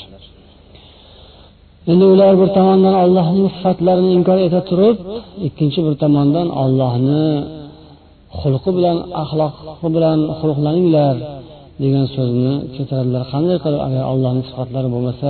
Endi 1.91 2.05
ular 2.13 2.33
bir 2.41 2.50
tomondan 2.57 2.95
allohning 3.03 3.47
sifatlarini 3.55 4.11
inkor 4.17 4.38
eta 4.47 4.59
turib 4.69 4.97
ikkinchi 5.47 5.79
bir 5.85 5.95
tomondan 6.03 6.47
ollohni 6.63 7.23
xulqi 8.39 8.69
bilan 8.77 8.97
axloqi 9.21 9.88
bilan 9.95 10.19
xulqlaninglar 10.39 11.15
degan 11.83 12.05
so'zni 12.15 12.53
keltiradilar. 12.75 13.23
Qanday 13.33 13.57
qilib 13.63 13.81
agar 13.88 14.03
allohning 14.11 14.45
sifatlari 14.50 14.88
bo'lmasa 14.95 15.29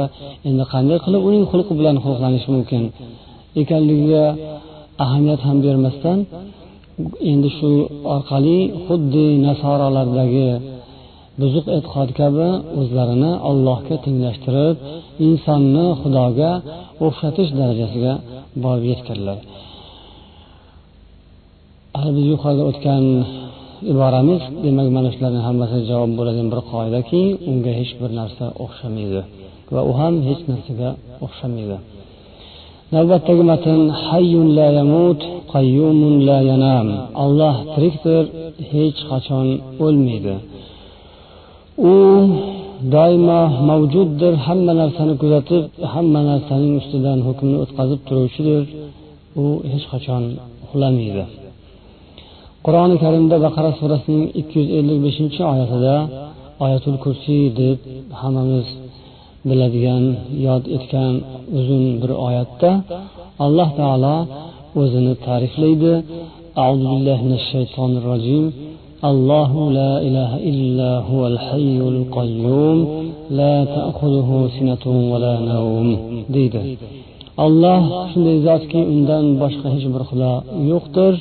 endi 0.50 0.64
qanday 0.74 0.98
qilib 1.06 1.22
uning 1.30 1.44
xulqi 1.52 1.74
bilan 1.80 1.96
xulqlanish 2.06 2.46
mumkin 2.54 2.84
ekanligiga 3.62 4.26
ahamiyat 5.04 5.42
ham 5.48 5.58
bermasdan 5.66 6.20
endi 7.32 7.50
shu 7.58 7.72
orqali 8.16 8.60
xuddi 8.86 9.26
nasoralardagi 9.48 10.50
buzuq 11.42 11.66
e'tiqod 11.78 12.10
kabi 12.20 12.50
o'zlarini 12.80 13.32
allohga 13.50 13.96
tenglashtirib 14.06 14.76
insonni 15.28 15.86
xudoga 16.02 16.52
o'xshatish 17.06 17.50
darajasiga 17.60 18.14
borib 18.64 18.86
yetganlar. 18.92 19.38
Hali 21.98 22.12
biz 22.18 22.26
yuqorida 22.34 22.64
o'tgan 22.72 23.04
iboramiz. 23.94 24.42
Demak 24.64 24.88
mana 24.98 25.10
shularni 25.16 25.42
hammasiga 25.48 25.84
javob 25.92 26.12
bo'ladigan 26.20 26.48
bir 26.54 26.62
qoidaki 26.72 27.22
unga 27.52 27.72
hech 27.80 27.94
bir 28.02 28.12
narsa 28.20 28.46
o'xshamaydi 28.64 29.22
va 29.74 29.82
u 29.90 29.92
ham 30.00 30.14
hech 30.28 30.42
narsaga 30.52 30.90
o'xshamaydi. 31.26 31.78
Navbatdagi 32.96 33.44
matn 33.52 33.80
hayyun 34.08 34.48
la 34.58 34.68
yamut 34.80 35.20
qayyumun 35.54 36.16
la 36.30 36.38
yanam. 36.50 36.88
Alloh 37.24 37.56
tirikdir 37.74 38.24
hech 38.72 39.00
qachon 39.12 39.48
o'lmaydi. 39.86 40.36
U 41.92 41.96
doimo 42.96 43.42
mavjuddir 43.70 44.34
hamma 44.46 44.74
narsani 44.82 45.14
kuzatib 45.22 45.64
hamma 45.94 46.20
narsaning 46.30 46.74
ustidan 46.82 47.20
hukmni 47.28 47.58
o'tkazib 47.64 48.00
turuvchidir. 48.08 48.64
U 49.42 49.44
hech 49.72 49.86
qachon 49.92 50.24
uxlamaydi. 50.66 51.24
Qur'oni 52.66 52.96
karimda 53.04 53.36
baqara 53.46 53.72
surasining 53.80 54.26
ikki 54.40 54.56
yuz 54.60 54.70
ellik 54.80 55.00
beshinchi 55.06 55.42
oyatida 55.54 55.96
oyatul 56.64 56.98
kursiy 57.04 57.44
deb 57.60 57.78
hammamiz 58.22 58.68
biladigan 59.49 60.05
yod 60.47 60.65
etgan 60.77 61.15
uzun 61.59 61.85
bir 62.01 62.13
oyatda 62.27 62.71
alloh 63.45 63.69
taolo 63.81 64.17
o'zini 64.81 65.15
ta'riflaydi 65.27 65.95
أعوذ 66.63 66.85
بالله 66.93 67.19
من 67.29 67.35
الشيطان 67.41 67.93
الرجيم 68.01 68.45
الله 69.11 69.53
لا 69.79 69.93
إله 70.07 70.33
إلا 70.51 70.91
هو 71.11 71.23
الحي 71.33 71.79
القيوم 71.95 72.79
لا 73.41 73.55
تأخذه 73.77 74.31
سنة 74.57 74.85
ولا 75.13 75.35
نوم 75.53 75.89
deydi 76.35 76.61
alloh 77.45 77.81
shunday 78.13 78.39
zotki 78.49 78.81
undan 78.93 79.25
boshqa 79.43 79.69
hech 79.75 79.87
bir 79.95 80.03
xudo 80.09 80.33
yo'qdir 80.73 81.15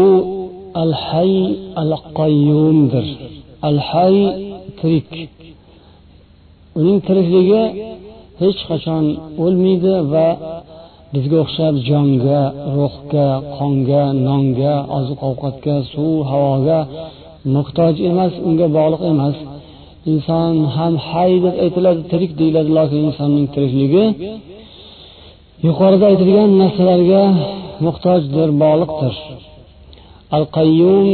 u 0.00 0.02
al 0.82 0.92
hay 1.06 1.32
al 1.82 1.92
qayyumdir 2.18 3.06
al 3.68 3.78
hay 3.90 4.14
tirik 4.78 5.08
Uning 6.79 6.99
tirikligi 7.07 7.63
hech 8.41 8.59
qachon 8.69 9.05
o'lmaydi 9.43 9.95
va 10.13 10.27
bizga 11.13 11.37
o'xshab 11.43 11.75
jonga 11.89 12.41
ruhga 12.77 13.27
qonga 13.57 14.03
nonga 14.27 14.73
oziq 14.97 15.19
ovqatga 15.29 15.75
suv 15.91 16.15
havoga 16.31 16.79
muhtoj 17.55 17.95
emas 18.09 18.33
unga 18.47 18.67
bog'liq 18.77 19.01
emas. 19.11 19.35
Inson 20.11 20.53
ham 20.75 20.93
hay 21.09 21.31
deb 21.43 21.55
aytiladi 21.63 22.01
tirik 22.11 22.31
deyiladi 22.39 22.71
lokin 22.77 22.99
insonning 23.07 23.47
tirikligi 23.53 24.05
yuqorida 25.67 26.05
aytilgan 26.11 26.49
narsalarga 26.61 27.23
muhtojdir 27.85 28.49
bog'liqdir. 28.63 29.13
Al 30.35 30.45
qayyum 30.57 31.07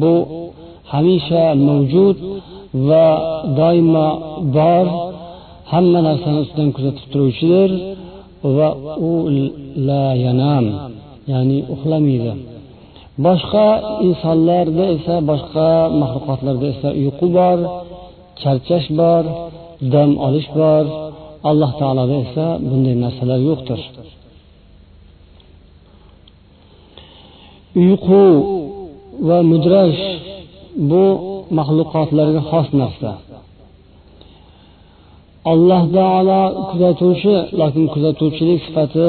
bu 0.00 0.14
hamisha 0.92 1.44
mavjud 1.68 2.16
va 2.88 3.06
doimo 3.58 4.08
bor 4.56 4.86
hamma 5.72 5.98
narsani 6.08 6.38
ustidan 6.44 6.70
kuzatib 6.76 7.06
turuvchidir 7.12 7.70
va 8.56 8.68
u 9.10 9.12
la 9.88 10.04
yanam 10.24 10.64
ya'ni 11.32 11.58
uxlamaydi. 11.74 12.32
Boshqa 13.26 13.68
insonlarda 14.08 14.84
esa 14.96 15.16
boshqa 15.30 15.68
maxluqotlarda 16.00 16.66
esa 16.74 16.88
uyqu 17.00 17.26
bor 17.38 17.58
charchash 18.40 18.88
bor 19.00 19.24
dam 19.92 20.10
olish 20.26 20.50
bor. 20.60 20.84
Alloh 21.50 21.70
taoloda 21.80 22.16
esa 22.26 22.46
bunday 22.68 22.96
narsalar 23.04 23.40
yo'qdir. 23.48 23.80
Uyqu 27.82 28.24
va 29.28 29.38
mudrash 29.50 30.02
bu 30.90 31.04
maxluqotlarga 31.58 32.42
xos 32.50 32.68
narsa. 32.80 33.12
Alloh 35.52 35.82
taolo 35.96 36.42
kuzatuvchi 36.70 37.34
lokin 37.60 37.84
kuzatuvchilik 37.94 38.60
sifati 38.66 39.08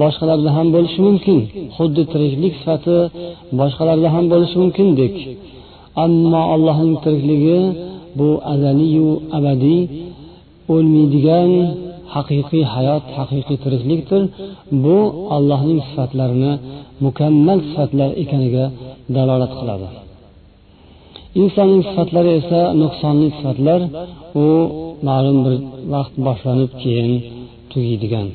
boshqalarda 0.00 0.50
ham 0.56 0.66
bo'lishi 0.74 1.00
mumkin 1.06 1.38
xuddi 1.76 2.02
tiriklik 2.12 2.54
sifati 2.60 2.96
boshqalarda 3.60 4.08
ham 4.14 4.24
bo'lishi 4.32 4.56
mumkindek. 4.62 5.14
Ammo 6.04 6.42
allohning 6.54 6.96
tirikligi 7.04 7.60
bu 8.18 8.28
azaliyu 8.52 9.10
abadiy 9.38 9.80
o'lmaydigan 10.74 11.50
haqiqiy 12.14 12.64
hayot 12.74 13.04
haqiqiy 13.18 13.58
tiriklikdir. 13.64 14.22
Bu 14.84 14.96
allohning 15.36 15.80
sifatlarini 15.88 16.52
mukammal 17.04 17.58
sifatlar 17.68 18.10
ekaniga 18.22 18.64
dalolat 19.14 19.52
qiladi. 19.60 19.88
Insonning 21.40 21.82
sifatlari 21.88 22.30
esa 22.40 22.60
nuqsonli 22.82 23.28
sifatlar. 23.36 23.80
U 24.44 24.46
ma'lum 25.08 25.38
bir 25.44 25.54
vaqt 25.94 26.14
boshlanib 26.26 26.70
keyin 26.82 27.10
tugaydigan. 27.70 28.26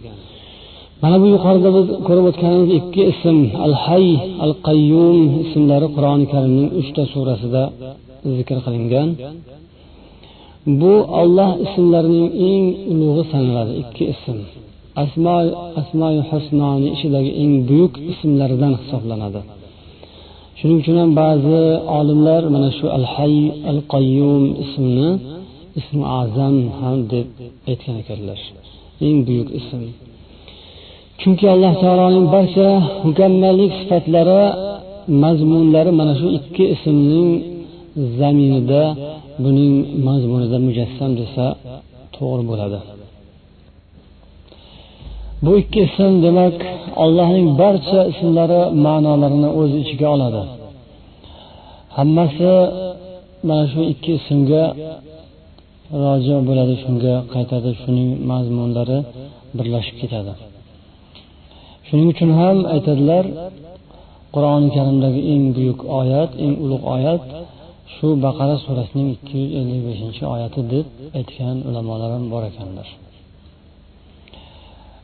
Mana 1.02 1.16
bu 1.22 1.28
yuqorida 1.36 1.70
biz 1.78 1.88
ko'rib 2.08 2.26
o'tganimiz 2.32 2.70
ikki 2.80 3.02
ism 3.12 3.38
al 3.66 3.74
hay 3.86 4.08
al 4.46 4.54
qayyum 4.68 5.18
ismlari 5.44 5.88
qur'oni 5.96 6.26
karimning 6.34 6.70
uchta 6.82 7.04
surasida 7.14 7.64
zikr 8.38 8.58
qilingan. 8.66 9.10
Bu 10.82 10.94
olloh 11.22 11.52
ismlarining 11.66 12.28
eng 12.50 12.66
ulug'i 12.92 13.24
sanaladi 13.32 13.74
ikki 13.84 14.04
ism. 14.14 14.38
Asmo 15.04 15.36
asmoi 15.82 16.18
husnoni 16.30 16.88
ichidagi 16.96 17.32
eng 17.44 17.54
buyuk 17.70 17.94
ismlaridan 18.12 18.74
hisoblanadi. 18.82 19.42
Shuning 20.58 20.78
uchun 20.82 20.96
ham 21.02 21.12
ba'zi 21.22 21.62
olimlar 21.98 22.42
mana 22.56 22.70
shu 22.78 22.86
al 22.98 23.06
hay 23.16 23.36
al 23.72 23.80
qayyum 23.94 24.44
ismini 24.64 25.10
ismi 25.80 26.04
azam 26.22 26.56
ham 26.80 26.98
deb 27.12 27.28
aytgan 27.70 27.96
ekanlar. 28.04 28.40
Eng 29.08 29.18
buyuk 29.28 29.50
ism. 29.60 29.82
Chunki 31.20 31.46
alloh 31.54 31.74
taoloning 31.84 32.28
barcha 32.36 32.70
mukammallik 33.08 33.72
sifatlari 33.80 34.42
mazmunlari 35.24 35.92
mana 36.00 36.14
shu 36.20 36.28
ikki 36.40 36.64
ismning 36.76 37.30
zaminida 38.20 38.84
buning 39.44 39.74
mazmunida 40.08 40.58
mujassam 40.68 41.12
desa 41.22 41.46
to'g'ri 42.16 42.44
bo'ladi. 42.52 42.80
Bu 45.44 45.52
ikki 45.62 45.80
ism 45.88 46.14
demak 46.26 46.56
allohning 47.04 47.48
barcha 47.62 48.00
ismlari 48.12 48.62
ma'nolarini 48.86 49.50
o'z 49.60 49.72
ichiga 49.82 50.08
oladi. 50.16 50.42
Hammasi 51.98 52.52
mana 53.48 53.66
shu 53.72 53.82
ikki 53.94 54.12
ismga 54.20 54.64
roji 56.04 56.36
bo'ladi 56.48 56.76
shunga 56.84 57.14
qaytadi 57.34 57.72
shuning 57.82 58.10
mazmunlari 58.32 59.00
birlashib 59.58 59.96
ketadi. 60.02 60.34
Shuning 61.88 62.08
uchun 62.14 62.32
ham 62.40 62.58
aytadilar 62.74 63.26
qur'oni 64.36 64.70
karimdagi 64.76 65.22
eng 65.34 65.44
buyuk 65.56 65.80
oyat 66.02 66.32
eng 66.46 66.54
ulug' 66.64 66.86
oyat 66.96 67.22
shu 67.96 68.08
baqara 68.26 68.56
surasining 68.66 69.08
ikki 69.16 69.40
yuz 69.44 69.52
ellik 69.60 69.82
beshinchi 69.88 70.24
oyati 70.34 70.62
deb 70.74 70.86
aytgan 71.20 71.58
ulamolar 71.70 72.10
ham 72.16 72.24
bor 72.34 72.44
ekanlar. 72.52 72.88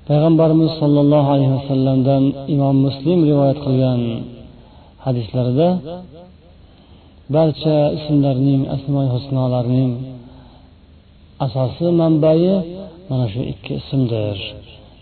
Payg'ambarimiz 0.08 0.72
sollallohu 0.82 1.30
alayhi 1.36 1.54
vasallamdan 1.60 2.24
imom 2.54 2.76
muslim 2.88 3.20
rivoyat 3.30 3.60
qilgan 3.66 4.02
hadislarida 5.06 5.70
barcha 7.36 7.78
ismlarning 7.98 8.62
asmoi 8.76 9.08
husnolarning 9.16 9.92
asosi 11.46 11.88
manbai 12.02 12.44
mana 13.10 13.26
shu 13.34 13.42
ikki 13.54 13.72
ismdir 13.82 14.38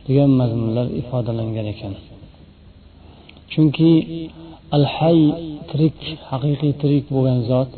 degan 0.08 0.32
mazmunlar 0.40 0.88
ifodalangan 1.02 1.68
ekan. 1.74 1.94
Chunki 3.52 3.92
al 4.76 4.86
hay 4.96 5.20
tirik 5.70 5.98
haqiqiy 6.30 6.74
tirik 6.82 7.06
bo'lgan 7.16 7.40
zot 7.50 7.70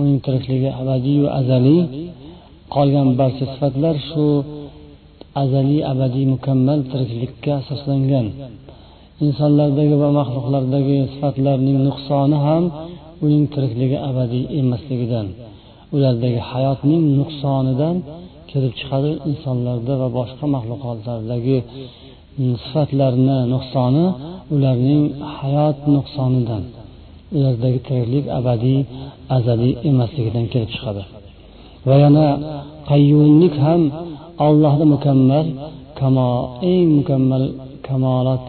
uning 0.00 0.18
tirikligi 0.26 0.70
abadiyu 0.80 1.26
azaliy 1.38 1.82
qolgan 2.74 3.08
barcha 3.20 3.44
sifatlar 3.52 3.96
shu 4.08 4.26
azaliy 5.42 5.82
abadiy 5.92 6.26
mukammal 6.34 6.80
tiriklikka 6.90 7.50
asoslangan. 7.60 8.26
Insonlardagi 9.26 9.96
va 10.02 10.08
maxluqlardagi 10.18 10.98
sifatlarning 11.12 11.78
nuqsoni 11.88 12.36
ham 12.46 12.64
uning 13.24 13.44
tirikligi 13.54 13.98
abadiy 14.10 14.44
emasligidan 14.60 15.26
ulardagi 15.94 16.40
hayotning 16.50 17.02
nuqsonidan 17.18 17.96
kelib 18.50 18.72
chiqadi. 18.78 19.10
Insonlarda 19.30 19.94
va 20.02 20.08
boshqa 20.18 20.46
maxluqotlardagi 20.54 21.58
sifatlarni 22.64 23.38
nuqsoni 23.54 24.06
ularning 24.54 25.04
hayot 25.36 25.78
nuqsonidan 25.94 26.62
ulardagi 27.36 27.80
tiriklik 27.88 28.26
abadiy 28.38 28.80
azaliy 29.36 29.72
emasligidan 29.90 30.46
kelib 30.52 30.70
chiqadi. 30.74 31.02
Va 31.88 31.96
yana 32.04 32.26
qayyumlik 32.90 33.54
ham 33.66 33.82
allohni 34.46 34.84
mukammal 34.94 35.46
kamo 35.98 36.28
eng 36.70 36.88
mukammal 36.98 37.44
kamolot 37.86 38.42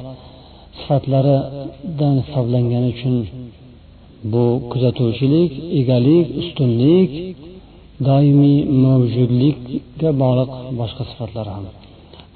sifatlaridan 0.79 2.15
hisoblangani 2.25 2.87
uchun 2.93 3.15
bu 4.31 4.43
kuzatuvchilik 4.71 5.51
egalik 5.79 6.27
ustunlik 6.41 7.11
doimiy 8.07 8.59
mavjudlikka 8.83 10.09
bog'liq 10.21 10.51
boshqa 10.79 11.03
sifatlar 11.11 11.47
ham. 11.55 11.65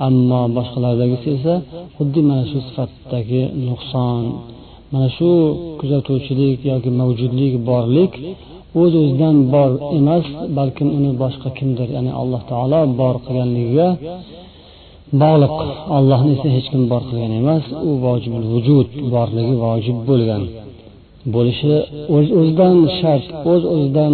Ammo 0.08 0.42
boshqalardagisi 0.58 1.28
esa 1.38 1.56
xuddi 1.98 2.20
mana 2.30 2.44
shu 2.50 2.58
sifatdagi 2.68 3.42
nuqson 3.68 4.24
mana 4.92 5.10
shu 5.18 5.30
kuzatuvchilik 5.80 6.60
yoki 6.72 6.90
mavjudlik 7.00 7.54
borlik 7.70 8.14
o'z 8.82 8.94
o'zidan 9.02 9.38
bor 9.54 9.72
emas 10.00 10.26
balkim 10.58 10.90
uni 10.98 11.12
boshqa 11.24 11.50
kimdir 11.58 11.88
ya'ni 11.96 12.12
alloh 12.22 12.42
taolo 12.52 12.82
bor 13.02 13.16
qilganligiga 13.26 13.88
bog'liq. 15.24 15.56
Ollohni 15.98 16.32
esa 16.36 16.50
hech 16.56 16.68
kim 16.72 16.84
bor 16.92 17.02
qilgan 17.10 17.32
emas 17.42 17.66
u 17.88 17.92
vojibul 18.06 18.46
vujud 18.54 18.88
borligi 19.14 19.56
vojib 19.66 19.98
bo'lgan. 20.10 20.44
Bo'lishi 21.34 21.74
o'z 22.16 22.28
o'zidan 22.40 22.76
shart 23.00 23.26
o'z 23.52 23.64
o'zidan 23.74 24.14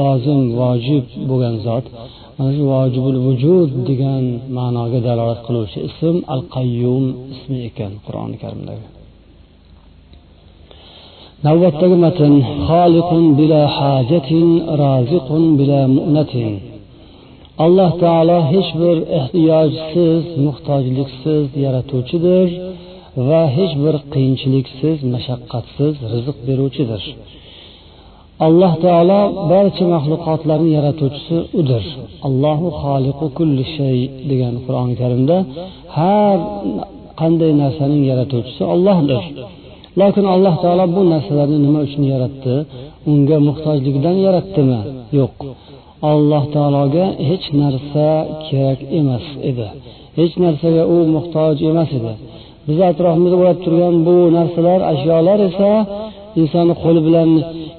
lozim 0.00 0.40
vojib 0.60 1.04
bo'lgan 1.28 1.56
zot. 1.66 1.84
Mana 2.36 2.50
shu 2.56 2.64
vojibul 2.74 3.16
vujud 3.26 3.68
degan 3.88 4.24
ma'noga 4.56 4.98
dalolat 5.08 5.40
qiluvchi 5.46 5.78
ism 5.88 6.16
al 6.34 6.42
qayyum 6.54 7.04
ismi 7.34 7.58
ekan 7.68 7.92
qur'oni 8.06 8.36
karimdagi. 8.42 8.84
Navbatdagi 11.46 11.96
matn 12.04 12.32
xoliqun 12.68 13.24
bila 13.38 13.60
hajatin 13.78 14.48
raziqun 14.82 15.44
bila 15.58 15.80
mu'natin. 15.96 16.52
Alloh 17.64 17.90
taolo 18.04 18.38
hech 18.52 18.70
bir 18.80 18.96
ehtiyojsiz 19.18 20.22
muhtojliksiz 20.46 21.46
yaratuvchidir 21.64 22.48
va 23.28 23.42
hech 23.56 23.72
bir 23.84 23.94
qiyinchiliksiz 24.12 24.98
mashaqqatsiz 25.14 25.94
rizq 26.12 26.36
beruvchidir. 26.48 27.02
Alloh 28.46 28.72
taolo 28.84 29.20
barcha 29.52 29.84
maxluqotlarni 29.94 30.70
yaratuvchisi 30.78 31.36
udir. 31.60 31.84
Allohu 32.26 32.68
xoliqu 32.82 33.26
kulli 33.38 33.64
shay 33.76 33.98
degan 34.30 34.54
qur'oni 34.64 34.94
karimda 35.02 35.36
har 35.98 36.38
qanday 37.20 37.52
narsaning 37.62 38.02
yaratuvchisi 38.10 38.62
ollohdir 38.74 39.24
lekin 39.98 40.26
alloh 40.34 40.54
taolo 40.62 40.84
bu 40.96 41.02
narsalarni 41.12 41.58
nima 41.66 41.80
uchun 41.86 42.02
yaratdi? 42.12 42.54
Unga 43.10 43.36
muhtojlikdan 43.48 44.16
yaratdimi? 44.26 44.80
Yo'q. 45.18 45.36
Alloh 46.12 46.44
taologa 46.54 47.04
hech 47.28 47.46
narsa 47.62 48.06
kerak 48.46 48.80
emas 48.98 49.26
edi. 49.50 49.68
Hech 50.18 50.34
narsaga 50.44 50.82
u 50.94 50.96
muhtoj 51.14 51.56
emas 51.70 51.90
edi. 51.98 52.12
Bizni 52.66 52.84
atrofimizda 52.92 53.36
bo'lib 53.40 53.58
turgan 53.64 53.94
bu 54.06 54.16
narsalar 54.38 54.80
ashyolar 54.92 55.38
esa 55.48 55.70
insonni 56.40 56.74
qo'li 56.82 57.00
bilan 57.06 57.30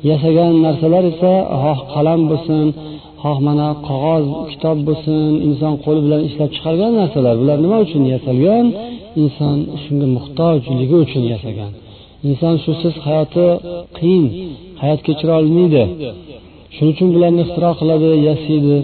yasagan 0.09 0.53
narsalar 0.65 1.03
esa 1.13 1.33
xoh 1.63 1.79
qalam 1.93 2.21
bo'lsin 2.31 2.65
xoh 3.23 3.37
mana 3.47 3.67
qog'oz 3.87 4.25
kitob 4.51 4.77
bo'lsin 4.87 5.31
inson 5.47 5.73
qo'li 5.85 5.99
bilan 6.05 6.21
ishlab 6.27 6.49
chiqargan 6.55 6.91
narsalar 7.01 7.33
bular 7.41 7.57
nima 7.65 7.77
uchun 7.85 8.03
yasalgan? 8.13 8.65
Inson 9.21 9.57
shunga 9.83 10.07
muhtojligi 10.15 10.95
uchun 11.05 11.23
yasagan. 11.33 11.71
Inson 12.27 12.55
shusiz 12.65 12.93
hayoti 13.05 13.47
qiyin 13.97 14.25
hayot 14.81 15.01
kechira 15.07 15.33
olmaydi 15.41 15.83
shuning 16.75 16.93
uchun 16.95 17.09
bularni 17.13 17.41
ixtiro 17.45 17.71
qiladi 17.79 18.09
yasaydi 18.27 18.77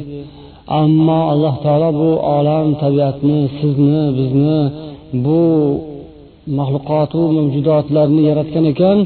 ammo 0.81 1.19
alloh 1.33 1.55
taolo 1.65 1.89
bu 2.01 2.09
olam 2.37 2.67
tabiatni 2.83 3.39
sizni 3.57 4.03
bizni 4.17 4.59
bu 5.25 5.41
maxluqotu 6.55 7.21
mavjudotlarni 7.37 8.21
yaratgan 8.29 8.65
ekan 8.73 8.97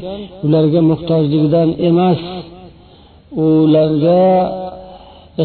ularga 0.46 0.80
muhtojligidan 0.90 1.68
emas. 1.88 2.20
Ularga 3.44 4.22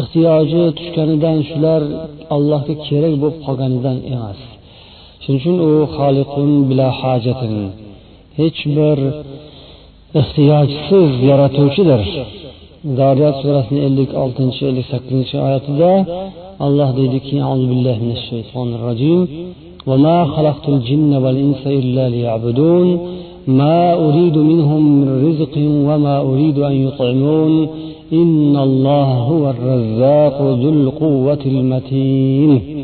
ehtiyoji 0.00 0.62
tushganidan 0.76 1.38
shular 1.48 1.82
allohga 2.34 2.74
kerak 2.86 3.14
bo'lib 3.22 3.38
qolganidan 3.46 3.98
emas. 4.14 4.38
Shuning 5.22 5.38
uchun 5.40 5.56
u 5.68 5.70
xoliqun 5.96 6.50
bila 6.68 6.86
hajatin. 7.00 7.54
Hech 8.38 8.60
bir 8.76 8.98
ehtiyojsiz 10.20 11.10
yaratuvchidir 11.30 12.02
zoriyat 12.98 13.36
surasini 13.42 13.80
ellik 13.88 14.10
oltinchi 14.22 14.60
ellik 14.70 14.86
sakkizinchi 14.92 15.36
oyatida 15.46 15.92
alloh 16.66 16.90
deydiki 16.98 17.36
billahi 17.70 18.00
minash 18.04 18.24
shaytonir 18.30 18.80
rojim 18.88 19.20
وما 19.90 20.24
خلقت 20.24 20.68
الجن 20.68 21.12
والإنس 21.24 21.62
إلا 21.66 22.08
ليعبدون 22.08 22.88
ما 23.46 23.94
أريد 23.94 24.36
منهم 24.38 24.82
من 25.00 25.08
رزق 25.28 25.54
وما 25.88 26.20
أريد 26.20 26.58
أن 26.58 26.86
يطعمون 26.86 27.68
إن 28.12 28.56
الله 28.56 29.04
هو 29.30 29.50
الرزاق 29.50 30.42
ذو 30.42 30.68
القوة 30.68 31.42
المتين 31.46 32.77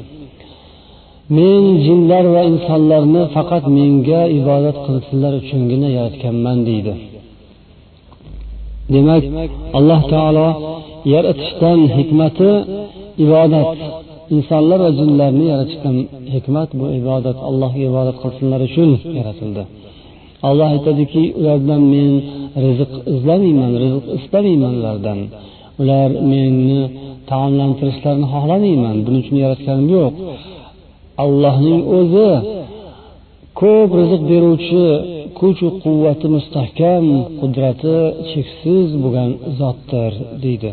men 1.36 1.62
jinlar 1.86 2.24
va 2.34 2.42
insonlarni 2.52 3.22
faqat 3.34 3.64
menga 3.76 4.22
ibodat 4.40 4.76
qilsinlar 4.86 5.32
uchungina 5.40 5.88
yaratganman 5.98 6.58
deydi. 6.68 6.94
Demak 8.92 9.24
alloh 9.78 10.00
taolo 10.12 10.48
yaratishdan 11.14 11.80
hikmati 11.96 12.50
ibodat. 13.24 13.68
İnsonlar 14.36 14.78
va 14.84 14.90
jinlarni 15.00 15.44
yaratishdan 15.52 15.96
hikmat 16.34 16.70
bu 16.78 16.86
ibodat. 17.00 17.38
Allohga 17.48 17.82
ibodat 17.90 18.16
qilsinlar 18.22 18.60
uchun 18.68 18.90
yaratildi. 19.18 19.62
Alloh 20.48 20.68
aytadiki 20.74 21.22
ulardan 21.38 21.82
men 21.94 22.12
rizq 22.64 22.92
izlamayman 23.14 23.72
rizq 23.82 24.04
istamayman 24.18 24.72
ulardan. 24.80 25.18
Ular 25.80 26.10
meni 26.30 26.80
taomlantirishlarini 27.30 28.26
xohlamayman 28.34 28.96
buning 29.04 29.22
uchun 29.24 29.36
yaratganim 29.44 29.88
yo'q 29.96 30.12
allohning 31.22 31.80
o'zi 31.98 32.30
ko'p 33.60 33.90
rizq 34.00 34.22
beruvchi 34.30 34.84
kuchu 35.38 35.68
quvvati 35.84 36.26
mustahkam 36.36 37.04
qudrati 37.40 37.96
cheksiz 38.30 38.88
bo'lgan 39.02 39.30
zotdir 39.58 40.12
deydi. 40.44 40.70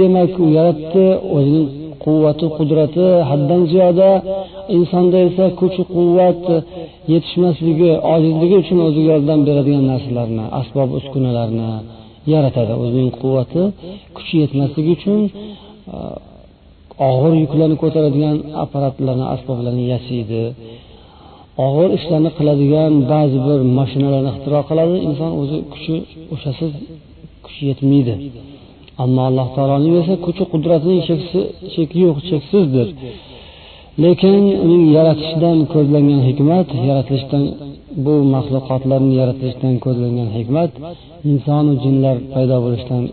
Demak 0.00 0.32
u 0.44 0.46
yaratdi 0.58 1.06
o'zining 1.36 1.66
quvvati 2.04 2.46
qudrati 2.58 3.06
haddan 3.30 3.62
ziyoda 3.72 4.10
insonda 4.76 5.18
esa 5.28 5.46
kuchu 5.60 5.82
quvvat 5.94 6.44
yetishmasligi 7.12 7.90
ojizligi 8.14 8.56
uchun 8.62 8.78
o'ziga 8.88 9.10
yordam 9.14 9.40
beradigan 9.48 9.84
narsalarni 9.92 10.44
asbob 10.60 10.88
uskunalarni 10.98 11.70
yaratadi. 12.32 12.72
O'zining 12.84 13.10
quvvati 13.20 13.62
kuchi 14.16 14.34
yetmasligi 14.42 14.92
uchun 14.98 15.20
og'ir 17.06 17.32
yuklarni 17.42 17.76
ko'taradigan 17.82 18.36
apparatlarni 18.62 19.26
asboblarni 19.34 19.84
yasaydi 19.92 20.42
og'ir 21.66 21.90
ishlarni 21.98 22.30
qiladigan 22.38 22.92
ba'zi 23.12 23.38
bir 23.46 23.60
mashinalarni 23.78 24.30
ixtiro 24.34 24.60
qiladi. 24.68 24.96
Inson 25.08 25.30
o'zi 25.40 25.58
kuchi 25.72 25.94
o'shasiz 26.34 26.72
kuchi 27.44 27.62
yetmaydi. 27.70 28.14
Ammo 29.02 29.20
alloh 29.28 29.48
taoloning 29.56 29.94
esa 30.02 30.14
kuchi 30.26 30.44
qudratining 30.52 31.00
cheki 31.74 31.98
yo'q 32.06 32.18
cheksizdir 32.28 32.88
lekin 34.04 34.42
uning 34.64 34.84
yaratishidan 34.96 35.58
ko'zlangan 35.74 36.20
hikmat 36.28 36.68
yaratilishdan 36.88 37.44
bu 38.04 38.14
maxluqotlarni 38.34 39.12
yaratilishdan 39.20 39.74
ko'zlangan 39.84 40.28
hikmat 40.38 40.70
insonu 41.30 41.72
jinlar 41.84 42.16
paydo 42.34 42.56
bo'lishidan 42.64 43.04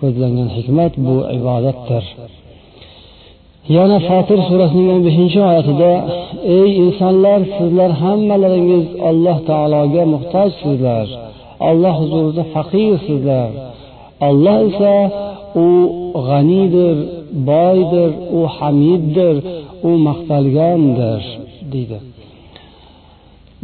ko'zlangan 0.00 0.48
hikmat 0.56 0.92
bu 1.06 1.16
ibodatdir. 1.38 2.04
Yana 3.76 3.98
fotir 4.08 4.38
surasining 4.48 4.88
o'n 4.94 5.02
beshinchi 5.06 5.38
oyatida 5.48 5.92
ey 6.58 6.70
insonlar 6.84 7.40
sizlar 7.56 7.90
hammalaringiz 8.02 8.86
alloh 9.08 9.38
taologa 9.50 10.02
muhtojsizlar. 10.14 11.06
Alloh 11.68 11.94
huzurida 12.00 12.44
faqirsizlar. 12.54 13.50
Olloh 14.28 14.56
esa 14.68 14.94
u 15.64 15.68
g'aniydir 16.28 16.96
boydir 17.50 18.10
u 18.38 18.40
hamiddir 18.56 19.36
u 19.88 19.90
maqtalgandir 20.06 21.22
deydi. 21.72 21.98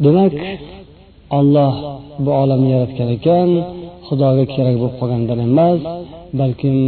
Demak 0.04 0.34
olloh 1.38 1.74
bu 2.24 2.30
olamni 2.42 2.68
yaratgan 2.74 3.08
ekan 3.16 3.50
xudoga 4.06 4.44
kerak 4.54 4.76
bo'lib 4.80 4.96
qolgandan 5.00 5.38
emas 5.48 5.80
balkim 6.40 6.78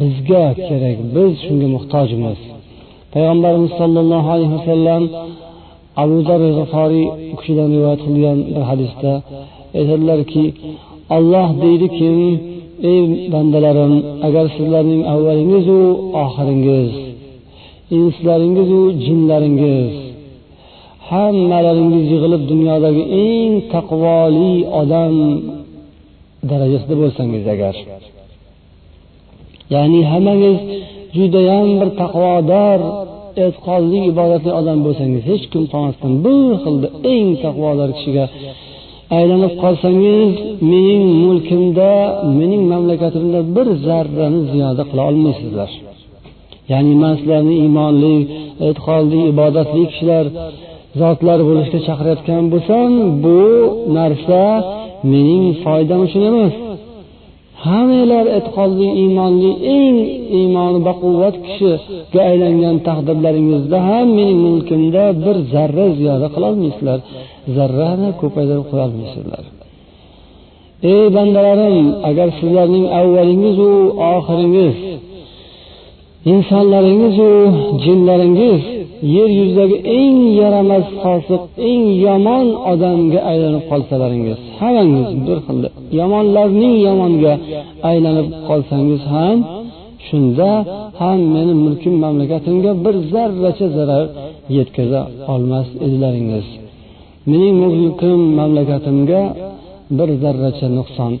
bizga 0.00 0.44
kerak 0.66 0.98
biz 1.14 1.32
shunga 1.44 1.68
muhtojmiz. 1.76 2.38
Payg'ambarimiz 3.12 3.72
sollallohu 3.80 4.28
alayhi 4.34 4.54
vasallam 4.58 5.02
abu 6.02 6.16
zar 6.28 6.40
g'iforiy 6.58 7.06
u 7.32 7.34
kishidan 7.40 7.68
rivoyat 7.74 8.00
qilgan 8.06 8.38
bir 8.54 8.64
hadisda 8.70 9.12
aytadilarki 9.78 10.44
olloh 11.16 11.48
deydiki 11.64 12.10
ey 12.92 13.02
bandalarim 13.34 13.94
agar 14.26 14.46
sizlarning 14.56 15.02
avvalingizu 15.12 15.80
oxiringiz 16.24 16.92
inslaringizu 17.98 18.82
jinlaringiz 19.04 19.92
hammalaringiz 21.10 22.04
yig'ilib 22.12 22.42
dunyodagi 22.52 23.02
eng 23.24 23.54
taqvoli 23.74 24.52
odam 24.80 25.14
darajasida 26.50 26.94
bo'lsangiz 27.02 27.44
agar 27.54 27.74
ya'ni 29.74 30.00
hammangiz 30.12 30.58
judayam 31.16 31.68
bir 31.80 31.88
taqvodor 32.02 32.80
e'tiqodli 33.44 34.00
ibodatli 34.12 34.50
odam 34.60 34.78
bo'lsangiz 34.86 35.22
hech 35.30 35.44
kim 35.52 35.64
qolmasdan 35.72 36.12
bu 36.24 36.36
xilda 36.62 36.88
eng 37.14 37.28
taqvodor 37.44 37.90
kishiga 37.96 38.24
aylanib 39.18 39.52
qolsangiz 39.62 40.30
mening 40.70 41.04
mulkimda 41.24 41.90
mening 42.38 42.62
mamlakatimda 42.72 43.40
bir 43.56 43.66
zarrani 43.86 44.40
ziyoda 44.52 44.82
qila 44.90 45.02
olmaysizlar. 45.10 45.70
Ya'ni 46.72 46.94
man 47.02 47.14
sizlarni 47.18 47.54
iymonli 47.62 48.16
e'tiqodli 48.66 49.20
ibodatli 49.32 49.82
kishilar 49.90 50.26
zotlar 51.00 51.38
bo'lishga 51.48 51.78
chaqirayotgan 51.88 52.44
bo'lsam 52.52 52.90
bu 53.24 53.40
narsa 53.96 54.42
mening 55.12 55.44
foydam 55.64 56.00
uchun 56.06 56.22
emas. 56.30 56.54
Hammalar 57.70 58.26
e'tiqodli 58.38 58.88
iymonli 59.02 59.50
eng 59.76 59.96
iymoni 60.38 60.80
baquvvat 60.88 61.34
kishiga 61.44 62.20
aylangan 62.30 62.76
taqdirlaringizda 62.88 63.78
ham 63.88 64.06
mening 64.18 64.38
mulkimda 64.46 65.04
bir 65.24 65.36
zarra 65.52 65.86
ziyoda 65.98 66.28
qilolmaysizlar. 66.34 66.98
Zarrani 67.56 68.10
ko'paytirib 68.20 68.66
qo'yolmaysizlar 68.70 69.44
ey 70.92 71.04
bandalarim 71.16 71.86
agar 72.08 72.28
sizlarning 72.38 72.86
avvalingizu 73.00 73.70
oxiringiz 74.14 74.76
insonlaringizu 76.32 77.30
jinlaringiz 77.84 78.62
yer 79.14 79.30
yuzidagi 79.38 79.76
eng 79.98 80.18
yaramas 80.40 80.86
fosiq 81.02 81.42
eng 81.70 81.84
yomon 82.06 82.46
odamga 82.72 83.20
aylanib 83.30 83.64
qolsalaringiz 83.70 84.38
hammangiz 84.60 85.10
bir 85.26 85.38
xilda 85.46 85.68
yomonlarning 85.98 86.74
yomoniga 86.86 87.34
aylanib 87.90 88.28
qolsangiz 88.48 89.02
ham 89.14 89.38
shunda 90.08 90.50
ham 91.00 91.18
meni 91.34 91.54
mulkim 91.64 91.94
mamlakatimga 92.04 92.70
bir 92.84 92.94
zarracha 93.12 93.66
zarar 93.76 94.04
yetkaza 94.56 95.00
olmas 95.32 95.68
edilaringiz. 95.84 96.46
Mening 97.30 97.54
mulkim 97.62 98.20
mamlakatimga 98.38 99.22
bir 99.98 100.08
zarracha 100.22 100.68
nuqson 100.78 101.12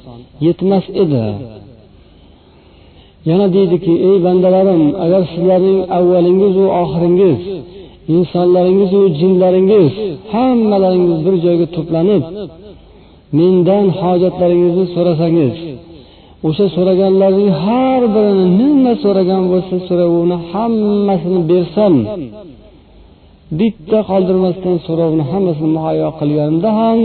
yetmas 0.46 0.86
edi. 1.02 1.24
Yana 3.30 3.46
deydiki 3.56 3.92
ey 4.08 4.16
bandalarim 4.26 4.82
agar 5.04 5.22
sizlarning 5.32 5.80
avvalingizu 5.98 6.64
oxiringiz 6.82 7.38
insonlaringizu 8.14 9.00
jinlaringiz 9.20 9.92
hammalaringiz 10.32 11.18
bir 11.26 11.34
joyga 11.44 11.66
to'planib 11.76 12.22
mendan 13.38 13.86
hojatlaringizni 14.00 14.86
so'rasangiz 14.94 15.54
o'sha 16.48 16.66
so'raganlarning 16.76 17.50
har 17.64 18.02
birini 18.14 18.46
nima 18.60 18.92
so'ragan 19.04 19.42
bo'lsa 19.52 19.76
so'rovini 19.88 20.36
hammasini 20.50 21.40
bersam 21.50 21.94
bitta 23.58 23.98
qoldirmasdan 24.10 24.76
so'rovni 24.86 25.24
hammasini 25.30 25.70
muhayyo 25.76 26.08
qilganimda 26.20 26.70
ham 26.80 27.00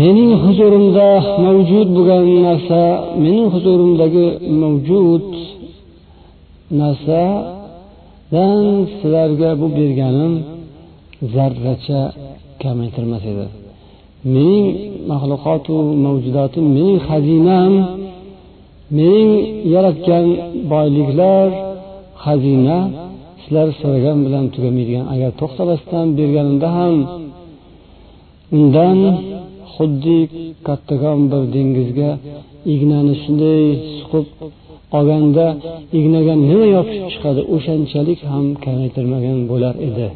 mening 0.00 0.32
huzurimda 0.44 1.08
mavjud 1.44 1.88
bo'lgan 1.96 2.24
narsa 2.46 2.82
mening 3.24 3.46
huzurimdagi 3.54 4.26
mavjud 4.62 5.26
narsadan 6.80 8.62
sizlarga 8.98 9.50
bu 9.60 9.66
berganim 9.78 10.32
zarracha 11.34 12.00
kamaytirmas 12.62 13.24
edi. 13.32 13.46
Mening 14.34 14.66
maxluqotu 15.10 15.76
mavjudotim 16.06 16.64
mening 16.76 16.98
xazinam 17.08 17.72
mening 18.98 19.30
yaratgan 19.74 20.26
boyliklar 20.72 21.48
xazina 22.24 22.78
sizlar 23.42 23.68
so'ragan 23.80 24.18
bilan 24.26 24.44
tugamaydigan. 24.54 25.04
Agar 25.14 25.30
to'xtamasdan 25.40 26.06
berganimda 26.18 26.68
ham 26.78 26.96
undan 28.56 28.98
xuddi 29.74 30.18
kattakon 30.66 31.20
bir 31.30 31.42
dengizga 31.54 32.10
ignani 32.74 33.14
shunday 33.22 33.62
suqib 33.98 34.26
olganda 34.96 35.46
ignaga 35.98 36.34
nima 36.48 36.66
yopishib 36.76 37.06
chiqadi? 37.12 37.40
O'shanchalik 37.54 38.20
ham 38.30 38.46
kamaytirmagan 38.64 39.38
bo'lar 39.50 39.74
edi 39.88 40.08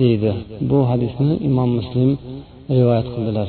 deydi. 0.00 0.32
Bu 0.70 0.78
hadisni 0.90 1.32
imom 1.48 1.70
muslim 1.78 2.10
rivoyat 2.76 3.06
qildilar. 3.14 3.48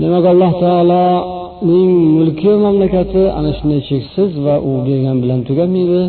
Demak 0.00 0.24
alloh 0.32 0.52
taoloning 0.64 1.92
mulki 2.16 2.52
mamlakati 2.64 3.22
ana 3.38 3.50
shunday 3.58 3.80
cheksiz 3.90 4.30
va 4.46 4.54
u 4.68 4.70
bergan 4.86 5.16
bilan 5.22 5.40
tugamaydi 5.48 6.02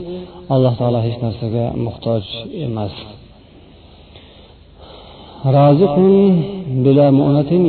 alloh 0.56 0.74
taolo 0.80 1.00
hech 1.06 1.18
narsaga 1.26 1.66
muhtoj 1.86 2.24
emas. 2.68 2.94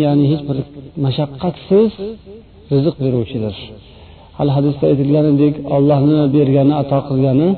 Ya'ni 0.04 0.24
hech 0.33 0.42
bir 0.48 0.59
mashaqqatsiz 1.04 1.90
rizq 2.72 2.96
beruvchidir. 3.04 3.54
Hali 4.38 4.50
hadisda 4.57 4.85
aytilganidek 4.90 5.54
ollohni 5.76 6.18
bergani 6.37 6.74
ato 6.83 6.98
qilgani 7.09 7.48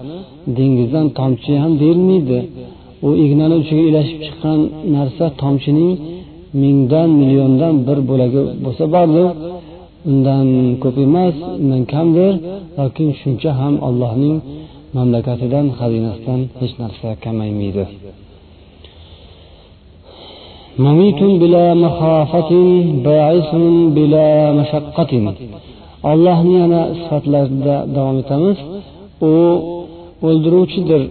dengizdan 0.57 1.07
tomchi 1.19 1.53
ham 1.63 1.73
deyilmaydi. 1.83 2.39
U 3.07 3.09
ignani 3.25 3.55
uchiga 3.63 3.83
ilashib 3.91 4.19
chiqqan 4.27 4.61
narsa 4.95 5.25
tomchining 5.43 5.93
mingdan 6.63 7.09
milliondan 7.21 7.75
bir 7.87 7.99
bo'lagi 8.11 8.41
bo'lsa 8.65 8.85
bordir. 8.95 9.29
Undan 10.11 10.47
ko'p 10.83 10.97
emas 11.07 11.37
undan 11.63 11.83
kamdir 11.93 12.33
yoki 12.81 13.07
shuncha 13.21 13.51
ham 13.61 13.75
allohning 13.89 14.37
mamlakatidan 14.97 15.67
xazinasidan 15.79 16.41
hech 16.61 16.75
narsa 16.83 17.09
kamaymaydi. 17.25 17.85
Ollohni 26.11 26.55
yana 26.63 26.83
sifatlarida 27.01 27.77
davom 27.95 28.17
etamiz. 28.23 28.59
U 29.31 29.35
o'ldiruvchidir. 30.29 31.03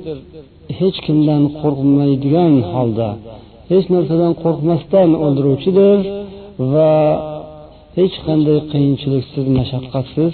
Hech 0.79 0.97
kimdan 1.05 1.43
qo'rqmaydigan 1.61 2.53
holda 2.73 3.09
hech 3.71 3.87
narsadan 3.95 4.33
qo'rqmasdan 4.43 5.09
o'ldiruvchidir 5.25 5.97
va 6.73 6.91
hech 7.97 8.15
qanday 8.27 8.59
qiyinchiliksiz 8.71 9.45
mashaqqatsiz 9.57 10.33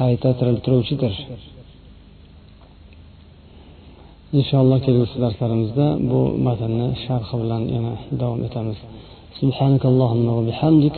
qayta 0.00 0.30
tiriltiruvchidir. 0.38 1.14
inshaalloh 4.37 4.77
kelgusi 4.85 5.15
darslarimizda 5.23 5.85
bu 6.09 6.19
matnni 6.47 6.87
sharhi 7.05 7.35
bilan 7.41 7.61
yana 7.75 7.93
davom 8.21 8.41
etamiz 8.49 8.79
سبحانك 9.43 9.83
اللهم 9.91 10.27
وبحمدك 10.37 10.95